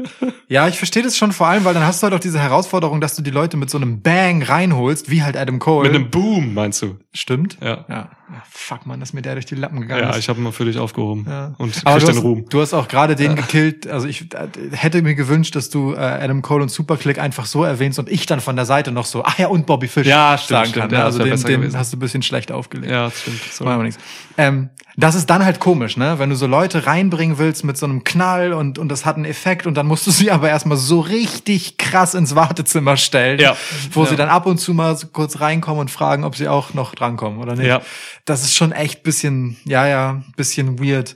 [0.47, 3.01] ja, ich verstehe das schon vor allem, weil dann hast du halt auch diese Herausforderung,
[3.01, 5.89] dass du die Leute mit so einem Bang reinholst, wie halt Adam Cole.
[5.89, 6.97] Mit einem Boom, meinst du?
[7.13, 7.57] Stimmt?
[7.61, 7.86] Ja.
[7.89, 8.09] ja.
[8.28, 10.17] Ja, Fuck, man, dass mir der durch die Lappen gegangen Ja, ist.
[10.17, 11.28] ich habe mal für dich aufgehoben.
[11.30, 11.53] Ja.
[11.59, 12.45] Und krieg du den hast, Ruhm.
[12.49, 13.86] du hast auch gerade den gekillt.
[13.88, 17.63] Also ich äh, hätte mir gewünscht, dass du äh, Adam Cole und Superclick einfach so
[17.63, 20.38] erwähnst und ich dann von der Seite noch so, ach ja, und Bobby Fish Ja,
[20.38, 20.82] stimmt, sagen stimmt.
[20.84, 20.91] kann.
[20.91, 21.78] Ja, das also den, den gewesen.
[21.78, 22.91] hast du ein bisschen schlecht aufgelegt.
[22.91, 23.41] Ja, das stimmt.
[23.51, 23.91] Sorry.
[24.38, 26.20] Ähm, das ist dann halt komisch, ne?
[26.20, 29.26] Wenn du so Leute reinbringen willst mit so einem Knall und, und das hat einen
[29.26, 33.55] Effekt und dann musst du sie aber erstmal so richtig krass ins Wartezimmer stellen, Ja.
[33.91, 34.09] wo Ja.
[34.09, 36.95] sie dann ab und zu mal so kurz reinkommen und fragen, ob sie auch noch
[36.95, 37.68] drankommen oder nicht.
[37.68, 37.82] Ja.
[38.26, 41.16] Das ist schon echt bisschen, ja, ja, bisschen weird.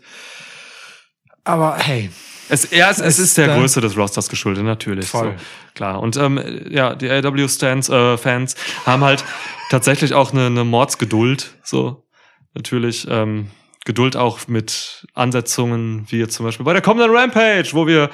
[1.43, 2.09] Aber hey,
[2.49, 5.07] Es, ja, es, es ist der Größe des Rosters geschuldet, natürlich.
[5.07, 5.35] Voll.
[5.37, 5.43] So,
[5.75, 5.99] klar.
[6.01, 9.23] Und ähm, ja, die AW-Fans äh, Fans haben halt
[9.69, 11.55] tatsächlich auch eine, eine Mordsgeduld.
[11.63, 12.05] So,
[12.53, 13.07] natürlich.
[13.09, 13.51] Ähm,
[13.85, 18.09] Geduld auch mit Ansetzungen, wie jetzt zum Beispiel bei der kommenden Rampage, wo wir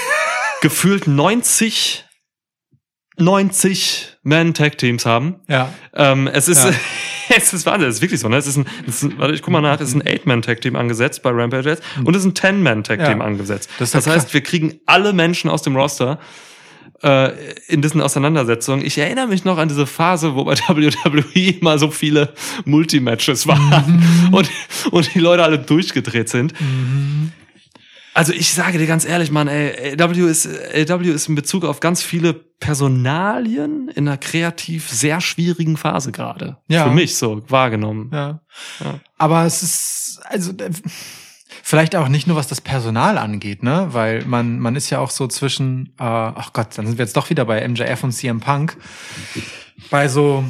[0.60, 2.04] gefühlt 90,
[3.16, 5.40] 90 Man-Tag-Teams haben.
[5.48, 6.70] ja, Ähm, es ist, Ja.
[7.36, 8.36] es ist Wahnsinn, es ist wirklich so, ne?
[8.36, 10.76] Es ist ein, es ist ein warte, ich guck mal nach, es ist ein Eight-Man-Tag-Team
[10.76, 13.24] angesetzt bei Rampage jetzt und es ist ein Ten-Man-Tag-Team Ja.
[13.24, 13.70] angesetzt.
[13.78, 16.18] Das Das, heißt, wir kriegen alle Menschen aus dem Roster
[17.02, 17.30] äh,
[17.68, 18.84] in diesen Auseinandersetzungen.
[18.84, 22.32] Ich erinnere mich noch an diese Phase, wo bei WWE immer so viele
[22.64, 24.34] Multimatches waren Mhm.
[24.34, 24.50] und,
[24.90, 26.54] und die Leute alle durchgedreht sind.
[28.14, 31.78] Also ich sage dir ganz ehrlich, Mann, ey, AW ist, AW ist in Bezug auf
[31.78, 36.58] ganz viele Personalien in einer kreativ sehr schwierigen Phase gerade.
[36.68, 36.84] Ja.
[36.84, 38.10] Für mich so wahrgenommen.
[38.12, 38.40] ja.
[38.80, 39.00] Ja.
[39.16, 40.70] Aber es ist, also, äh,
[41.62, 43.88] vielleicht auch nicht nur was das Personal angeht, ne?
[43.90, 47.16] Weil man, man ist ja auch so zwischen, äh, ach Gott, dann sind wir jetzt
[47.16, 48.76] doch wieder bei MJF und CM Punk.
[49.90, 50.44] Bei so,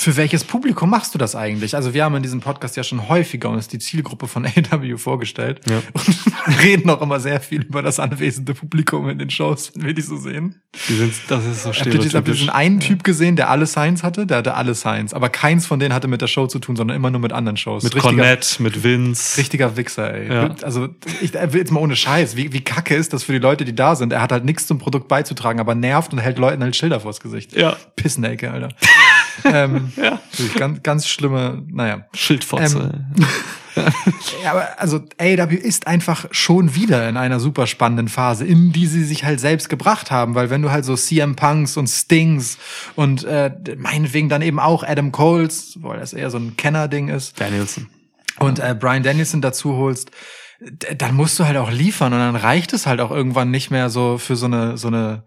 [0.00, 1.74] für welches Publikum machst du das eigentlich?
[1.76, 5.60] Also wir haben in diesem Podcast ja schon häufiger uns die Zielgruppe von AW vorgestellt
[5.68, 5.82] Ja.
[5.92, 9.92] und reden auch immer sehr viel über das anwesende Publikum in den Shows, wenn wir
[9.94, 10.62] die so sehen.
[10.88, 12.38] Die sind, das ist so diesen- habt ihr stereotypisch.
[12.38, 14.26] diesen einen Typ gesehen, der alle Signs hatte?
[14.26, 15.12] Der hatte alle Signs.
[15.12, 17.58] Aber keins von denen hatte mit der Show zu tun, sondern immer nur mit anderen
[17.58, 17.82] Shows.
[17.82, 19.36] Mit Cornette, mit Vince.
[19.36, 20.32] Richtiger Wichser, ey.
[20.32, 20.54] Ja.
[20.62, 20.88] Also,
[21.20, 22.36] ich will jetzt mal ohne Scheiß.
[22.36, 24.14] Wie, wie kacke ist das für die Leute, die da sind?
[24.14, 27.20] Er hat halt nichts zum Produkt beizutragen, aber nervt und hält Leuten halt Schilder vors
[27.20, 27.54] Gesicht.
[27.54, 27.76] Ja.
[27.96, 28.68] Pissnelke, Alter.
[29.44, 30.20] Ähm, Ja.
[30.56, 32.06] Ganz, ganz schlimme, naja.
[32.14, 33.04] Schildfotze.
[34.42, 38.86] Ja, aber also AEW ist einfach schon wieder in einer super spannenden Phase, in die
[38.86, 42.58] sie sich halt selbst gebracht haben, weil wenn du halt so CM Punks und Stings
[42.96, 47.40] und äh, meinetwegen dann eben auch Adam Coles, weil das eher so ein Kenner-Ding ist,
[47.40, 47.86] Danielson.
[48.40, 50.10] und äh, Brian Danielson dazu holst,
[50.98, 53.88] dann musst du halt auch liefern und dann reicht es halt auch irgendwann nicht mehr
[53.88, 55.22] so für so eine so eine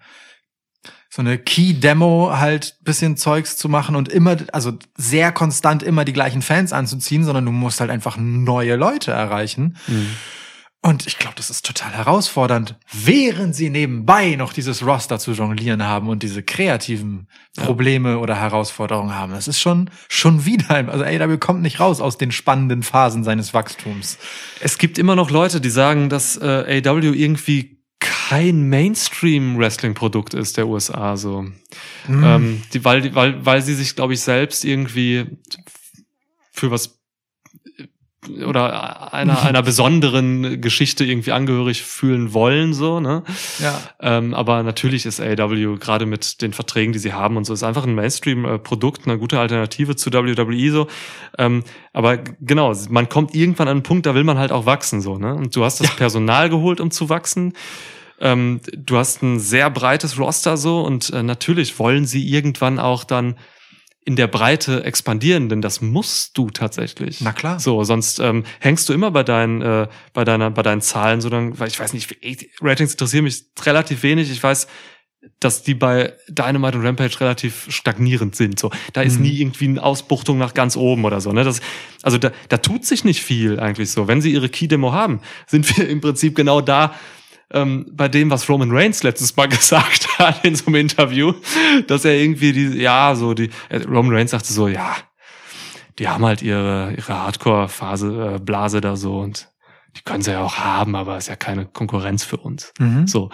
[1.15, 6.13] so eine Key-Demo halt bisschen Zeugs zu machen und immer, also sehr konstant immer die
[6.13, 9.77] gleichen Fans anzuziehen, sondern du musst halt einfach neue Leute erreichen.
[10.81, 15.83] Und ich glaube, das ist total herausfordernd, während sie nebenbei noch dieses Roster zu jonglieren
[15.83, 19.33] haben und diese kreativen Probleme oder Herausforderungen haben.
[19.33, 23.53] Das ist schon, schon wieder, also AEW kommt nicht raus aus den spannenden Phasen seines
[23.53, 24.17] Wachstums.
[24.61, 27.72] Es gibt immer noch Leute, die sagen, dass äh, AW irgendwie
[28.03, 31.15] kein Mainstream-Wrestling-Produkt ist der USA.
[31.15, 31.45] So,
[32.07, 35.25] ähm, die, weil, weil, weil sie sich, glaube ich, selbst irgendwie
[36.51, 36.99] für was
[38.27, 43.23] äh, oder einer einer besonderen Geschichte irgendwie angehörig fühlen wollen, so ne.
[43.59, 43.79] Ja.
[44.01, 47.63] Ähm, aber natürlich ist AEW gerade mit den Verträgen, die sie haben und so, ist
[47.63, 50.87] einfach ein Mainstream-Produkt, eine gute Alternative zu WWE so.
[51.37, 54.99] Ähm, aber genau, man kommt irgendwann an einen Punkt, da will man halt auch wachsen
[54.99, 55.33] so, ne?
[55.33, 57.53] Und du hast das Personal geholt, um zu wachsen.
[58.19, 63.03] Ähm, du hast ein sehr breites Roster so und äh, natürlich wollen sie irgendwann auch
[63.03, 63.35] dann
[64.05, 67.21] in der Breite expandieren, denn das musst du tatsächlich.
[67.21, 67.59] Na klar.
[67.59, 71.29] So, sonst ähm, hängst du immer bei deinen, äh, bei deiner, bei deinen Zahlen, so
[71.29, 72.13] dann, weil ich weiß nicht,
[72.61, 74.29] Ratings interessieren mich relativ wenig.
[74.29, 74.67] Ich weiß
[75.39, 78.59] dass die bei Dynamite und Rampage relativ stagnierend sind.
[78.59, 79.21] So, da ist Mhm.
[79.23, 81.31] nie irgendwie eine Ausbuchtung nach ganz oben oder so.
[81.31, 81.43] Ne?
[81.43, 81.61] Das,
[82.01, 84.07] also da, da tut sich nicht viel eigentlich so.
[84.07, 86.93] Wenn sie ihre Key-Demo haben, sind wir im Prinzip genau da
[87.53, 91.33] ähm, bei dem, was Roman Reigns letztes Mal gesagt hat in so einem Interview,
[91.87, 94.95] dass er irgendwie die, ja, so die, äh, Roman Reigns sagte so, ja,
[95.99, 99.49] die haben halt ihre, ihre Hardcore-Phase, äh, Blase da so und
[99.95, 102.73] die können sie ja auch haben, aber ist ja keine Konkurrenz für uns.
[102.79, 103.05] Mhm.
[103.07, 103.29] So.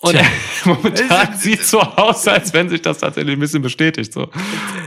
[0.00, 0.22] Und Tja.
[0.66, 4.12] momentan sieht so aus, als wenn sich das tatsächlich ein bisschen bestätigt.
[4.12, 4.28] So.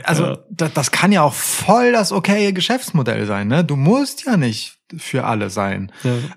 [0.03, 0.37] Also Ja.
[0.51, 3.47] da, das kann ja auch voll das okaye Geschäftsmodell sein.
[3.47, 3.63] Ne?
[3.63, 5.91] Du musst ja nicht für alle sein.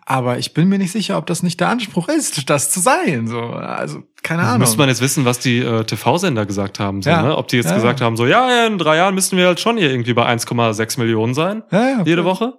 [0.07, 3.27] Aber ich bin mir nicht sicher, ob das nicht der Anspruch ist, das zu sein.
[3.29, 4.59] So, also keine Ahnung.
[4.61, 7.03] Müsste man jetzt wissen, was die äh, TV-Sender gesagt haben.
[7.03, 7.23] So, Ja.
[7.23, 7.37] ne?
[7.37, 8.07] Ob die jetzt Ja, gesagt ja.
[8.07, 10.99] haben, so, ja, ja, in drei Jahren müssten wir halt schon hier irgendwie bei 1,6
[10.99, 11.63] Millionen sein.
[11.71, 12.55] ja, ja, Jede Woche.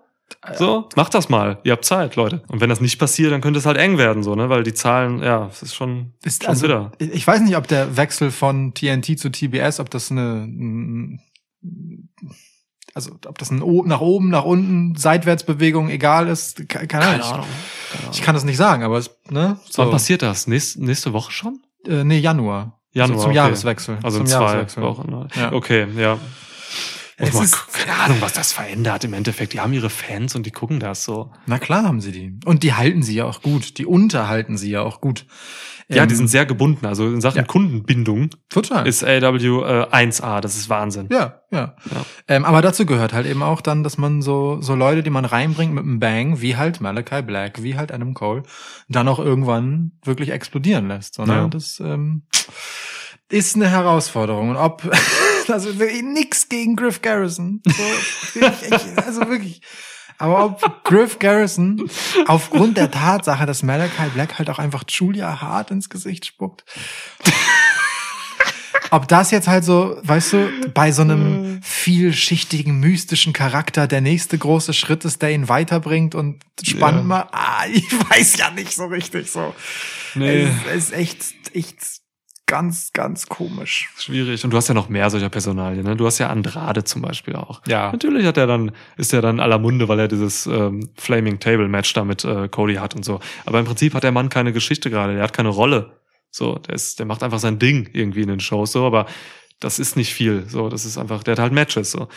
[0.57, 1.59] So, macht das mal.
[1.65, 2.41] Ihr habt Zeit, Leute.
[2.47, 4.47] Und wenn das nicht passiert, dann könnte es halt eng werden, so, ne?
[4.47, 7.67] Weil die Zahlen, ja, es ist schon, Ist, schon also, ich ich weiß nicht, ob
[7.67, 10.47] der Wechsel von TNT zu TBS, ob das eine,
[12.93, 17.21] also ob das ein O- nach oben, nach unten, Seitwärtsbewegung egal ist, ke- keine Ahnung.
[17.21, 17.47] Keine Ahnung.
[18.11, 19.59] Ich, kann das nicht sagen, aber es, ne?
[19.69, 20.47] So, Wann passiert das?
[20.47, 21.61] Nächste, nächste Woche schon?
[21.87, 22.79] äh, nee, Januar.
[22.93, 23.35] Januar, Also zum okay.
[23.37, 23.97] Jahreswechsel.
[24.03, 24.83] Also zum in zwei Jahreswechsel.
[24.83, 25.09] Wochen.
[25.09, 25.27] ne?
[25.35, 25.53] Ja.
[25.53, 26.17] Okay, ja.
[27.19, 27.73] Muss Es mal ist- gucken.
[27.85, 29.53] keine Ahnung, was das verändert im Endeffekt.
[29.53, 31.31] Die haben ihre Fans und die gucken das so.
[31.45, 32.39] Na klar haben sie die.
[32.45, 33.77] Und die halten sie ja auch gut.
[33.77, 35.25] Die unterhalten sie ja auch gut.
[35.91, 36.85] Ja, Ähm, die sind sehr gebunden.
[36.85, 37.43] Also in Sachen ja.
[37.43, 38.87] Kundenbindung total.
[38.87, 40.39] ist AW äh, 1A.
[40.39, 41.09] Das ist Wahnsinn.
[41.11, 41.75] Ja, ja.
[41.91, 42.05] Ja.
[42.27, 45.25] Ähm, aber dazu gehört halt eben auch dann, dass man so, so Leute, die man
[45.25, 48.43] reinbringt mit einem Bang, wie halt Malachi Black, wie halt Adam Cole,
[48.87, 51.15] dann auch irgendwann wirklich explodieren lässt.
[51.15, 51.33] So, ne?
[51.33, 51.47] Ja.
[51.47, 52.23] Das ähm,
[53.29, 54.49] ist eine Herausforderung.
[54.49, 54.89] Und ob,
[55.47, 57.61] also wirklich nix gegen Griff Garrison.
[57.65, 59.61] So, ich, also wirklich.
[60.21, 61.89] Aber ob Griff Garrison
[62.27, 66.63] aufgrund der Tatsache, dass Malachi Black halt auch einfach Julia Hart ins Gesicht spuckt,
[68.91, 74.37] ob das jetzt halt so, weißt du, bei so einem vielschichtigen, mystischen Charakter der nächste
[74.37, 77.07] große Schritt ist, der ihn weiterbringt und spannend Ja.
[77.07, 79.55] mal, ah, ich weiß ja nicht so richtig so.
[80.15, 80.43] Nee.
[80.43, 81.77] Es, es ist echt, echt
[82.51, 83.89] ganz, ganz komisch.
[83.97, 84.43] Schwierig.
[84.43, 85.85] Und du hast ja noch mehr solcher Personalien.
[85.85, 85.95] Ne?
[85.95, 87.61] Du hast ja Andrade zum Beispiel auch.
[87.65, 87.93] Ja.
[87.93, 91.69] Natürlich hat er dann, ist er dann aller Munde, weil er dieses ähm, Flaming Table
[91.69, 93.21] Match da mit äh, Cody hat und so.
[93.45, 95.13] Aber im Prinzip hat der Mann keine Geschichte gerade.
[95.13, 95.93] Der hat keine Rolle.
[96.29, 98.85] So, der ist, der macht einfach sein Ding irgendwie in den Shows so.
[98.85, 99.05] Aber
[99.61, 100.43] das ist nicht viel.
[100.49, 102.09] So, das ist einfach, der hat halt Matches so.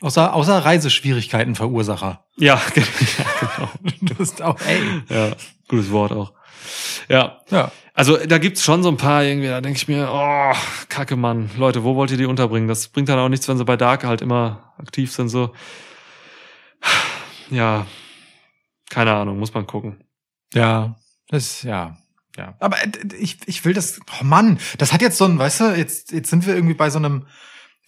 [0.00, 2.24] Außer, außer Reiseschwierigkeiten Verursacher.
[2.38, 3.70] Ja, genau.
[4.00, 4.80] Du bist auch, ey.
[5.10, 5.32] Ja,
[5.68, 6.32] gutes Wort auch.
[7.08, 7.72] Ja, Ja.
[7.94, 10.54] Also da gibt's schon so ein paar irgendwie, da denke ich mir, oh,
[10.88, 12.68] kacke Mann, Leute, wo wollt ihr die unterbringen?
[12.68, 15.52] Das bringt dann auch nichts, wenn sie bei Dark halt immer aktiv sind, so.
[17.50, 17.86] Ja,
[18.88, 20.04] keine Ahnung, muss man gucken.
[20.54, 20.94] Ja,
[21.28, 21.96] das, ja,
[22.36, 22.54] ja.
[22.60, 25.64] Aber äh, ich, ich will das, oh Mann, das hat jetzt so ein, weißt du,
[25.76, 27.26] jetzt, jetzt sind wir irgendwie bei so einem,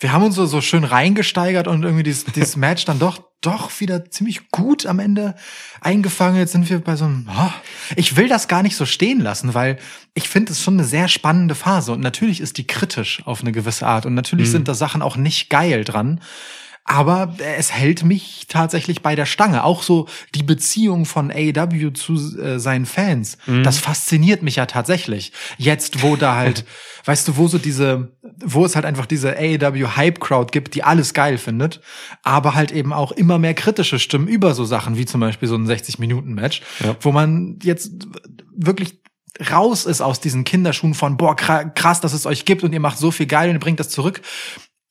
[0.01, 3.71] wir haben uns so, so schön reingesteigert und irgendwie dieses, dieses Match dann doch, doch
[3.81, 5.35] wieder ziemlich gut am Ende
[5.81, 6.39] eingefangen.
[6.39, 7.51] Jetzt sind wir bei so einem, oh,
[7.97, 9.79] ich will das gar nicht so stehen lassen, weil
[10.15, 13.53] ich finde es schon eine sehr spannende Phase und natürlich ist die kritisch auf eine
[13.53, 14.53] gewisse Art und natürlich Mhm.
[14.53, 16.21] sind da Sachen auch nicht geil dran.
[16.93, 19.63] Aber es hält mich tatsächlich bei der Stange.
[19.63, 23.39] Auch so die Beziehung von AEW zu äh, seinen Fans.
[23.47, 23.63] Mhm.
[23.63, 25.31] Das fasziniert mich ja tatsächlich.
[25.57, 26.65] Jetzt, wo da halt,
[27.05, 30.83] weißt du, wo so diese, wo es halt einfach diese AEW Hype Crowd gibt, die
[30.83, 31.81] alles geil findet,
[32.25, 35.55] aber halt eben auch immer mehr kritische Stimmen über so Sachen wie zum Beispiel so
[35.55, 36.97] ein 60-Minuten-Match, Ja.
[37.03, 37.93] wo man jetzt
[38.57, 39.01] wirklich
[39.53, 42.81] raus ist aus diesen Kinderschuhen von, boah, kra- krass, dass es euch gibt und ihr
[42.81, 44.23] macht so viel geil und ihr bringt das zurück.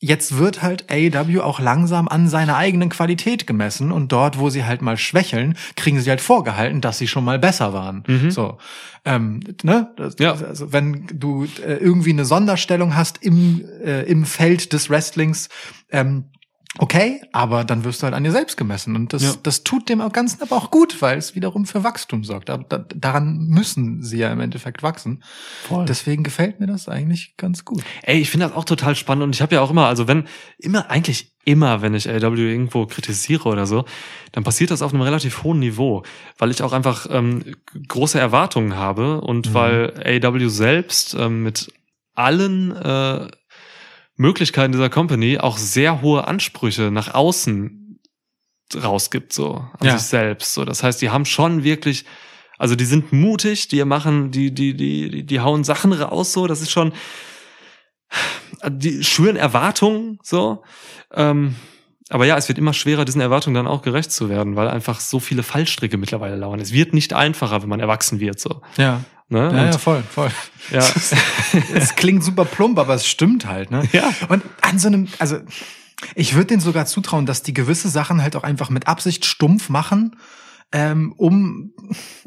[0.02, 4.64] Jetzt wird halt AEW auch langsam an seiner eigenen Qualität gemessen und dort, wo sie
[4.64, 8.04] halt mal schwächeln, kriegen sie halt vorgehalten, dass sie schon mal besser waren.
[8.32, 8.58] So,
[9.04, 9.91] ähm, ne?
[9.97, 10.32] Das, Ja.
[10.34, 15.50] Also wenn du äh, irgendwie eine Sonderstellung hast im äh, im Feld des Wrestlings,
[15.91, 16.26] ähm,
[16.78, 19.34] okay, aber dann wirst du halt an dir selbst gemessen und das Ja.
[19.43, 22.49] das tut dem Ganzen aber auch gut, weil es wiederum für Wachstum sorgt.
[22.49, 25.24] Aber da, daran müssen sie ja im Endeffekt wachsen.
[25.67, 25.86] Voll.
[25.86, 27.82] Deswegen gefällt mir das eigentlich ganz gut.
[28.03, 30.26] Ey, ich finde das auch total spannend und ich habe ja auch immer, also wenn,
[30.59, 33.86] immer, eigentlich immer, wenn ich AW irgendwo kritisiere oder so,
[34.34, 36.03] dann passiert das auf einem relativ hohen Niveau,
[36.38, 37.55] weil ich auch einfach ähm,
[37.88, 39.53] große Erwartungen habe und Mhm.
[39.55, 41.74] weil AW selbst ähm, mit
[42.13, 43.28] allen äh,
[44.20, 47.99] Möglichkeiten dieser Company auch sehr hohe Ansprüche nach außen
[48.76, 49.97] rausgibt, so an Ja.
[49.97, 50.53] sich selbst.
[50.53, 52.03] So, das heißt, die haben schon wirklich,
[52.57, 56.47] also die sind mutig, die machen, die, die, die, die, die hauen Sachen raus, so,
[56.47, 56.91] das ist schon,
[58.70, 60.63] die schüren Erwartungen, so.
[61.13, 61.55] Ähm,
[62.09, 64.99] aber ja, es wird immer schwerer, diesen Erwartungen dann auch gerecht zu werden, weil einfach
[64.99, 66.59] so viele Fallstricke mittlerweile lauern.
[66.59, 68.61] Es wird nicht einfacher, wenn man erwachsen wird, so.
[68.78, 69.01] Ja.
[69.30, 69.39] Ne?
[69.39, 70.32] Ja, ja, voll, voll.
[70.71, 70.80] ja.
[71.73, 73.88] es klingt super plump, aber es stimmt halt, ne?
[73.91, 74.11] Ja.
[74.27, 75.38] Und an so einem, also
[76.15, 79.69] ich würde denen sogar zutrauen, dass die gewisse Sachen halt auch einfach mit Absicht stumpf
[79.69, 80.15] machen,
[80.71, 81.73] ähm, um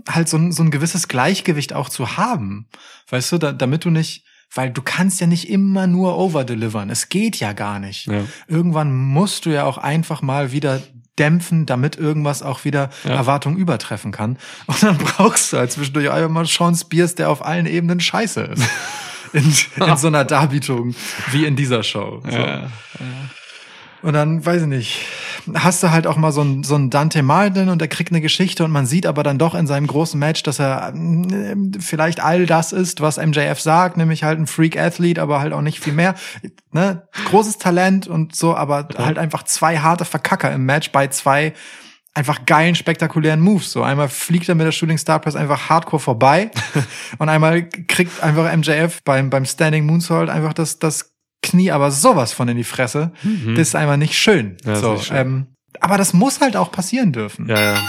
[0.08, 2.68] halt so ein, so ein gewisses Gleichgewicht auch zu haben.
[3.08, 4.24] Weißt du, da, damit du nicht,
[4.54, 6.90] weil du kannst ja nicht immer nur overdelivern.
[6.90, 8.06] Es geht ja gar nicht.
[8.06, 8.24] Ja.
[8.46, 10.80] Irgendwann musst du ja auch einfach mal wieder
[11.18, 13.12] dämpfen, damit irgendwas auch wieder Ja.
[13.14, 14.38] Erwartungen übertreffen kann.
[14.66, 18.40] Und dann brauchst du halt zwischendurch einfach mal Sean Spears, der auf allen Ebenen scheiße
[18.42, 18.62] ist.
[19.34, 20.94] In, in so einer Darbietung
[21.30, 22.20] wie in dieser Show.
[22.22, 22.36] So.
[22.36, 22.68] Ja.
[24.02, 25.06] Und dann, weiß ich nicht,
[25.54, 28.20] hast du halt auch mal so einen so einen Dante Martin und der kriegt eine
[28.20, 32.20] Geschichte und man sieht aber dann doch in seinem großen Match, dass er ähm, vielleicht
[32.22, 35.92] all das ist, was MJF sagt, nämlich halt ein Freak-Athlete, aber halt auch nicht viel
[35.92, 36.14] mehr.
[36.72, 37.06] Ne?
[37.26, 41.54] Großes Talent und so, aber halt einfach zwei harte Verkacker im Match bei zwei
[42.14, 43.72] einfach geilen, spektakulären Moves.
[43.72, 46.50] So einmal fliegt er mit der Shooting Star Press einfach hardcore vorbei
[47.18, 51.11] und einmal kriegt einfach MJF beim, beim Standing Moonsault einfach das, das
[51.42, 53.12] Knie aber sowas von in die Fresse.
[53.56, 54.56] Das ist einfach nicht schön.
[54.64, 55.16] Ja, so, nicht schön.
[55.16, 55.46] Ähm,
[55.80, 57.48] aber das muss halt auch passieren dürfen.
[57.48, 57.80] Ja, ja.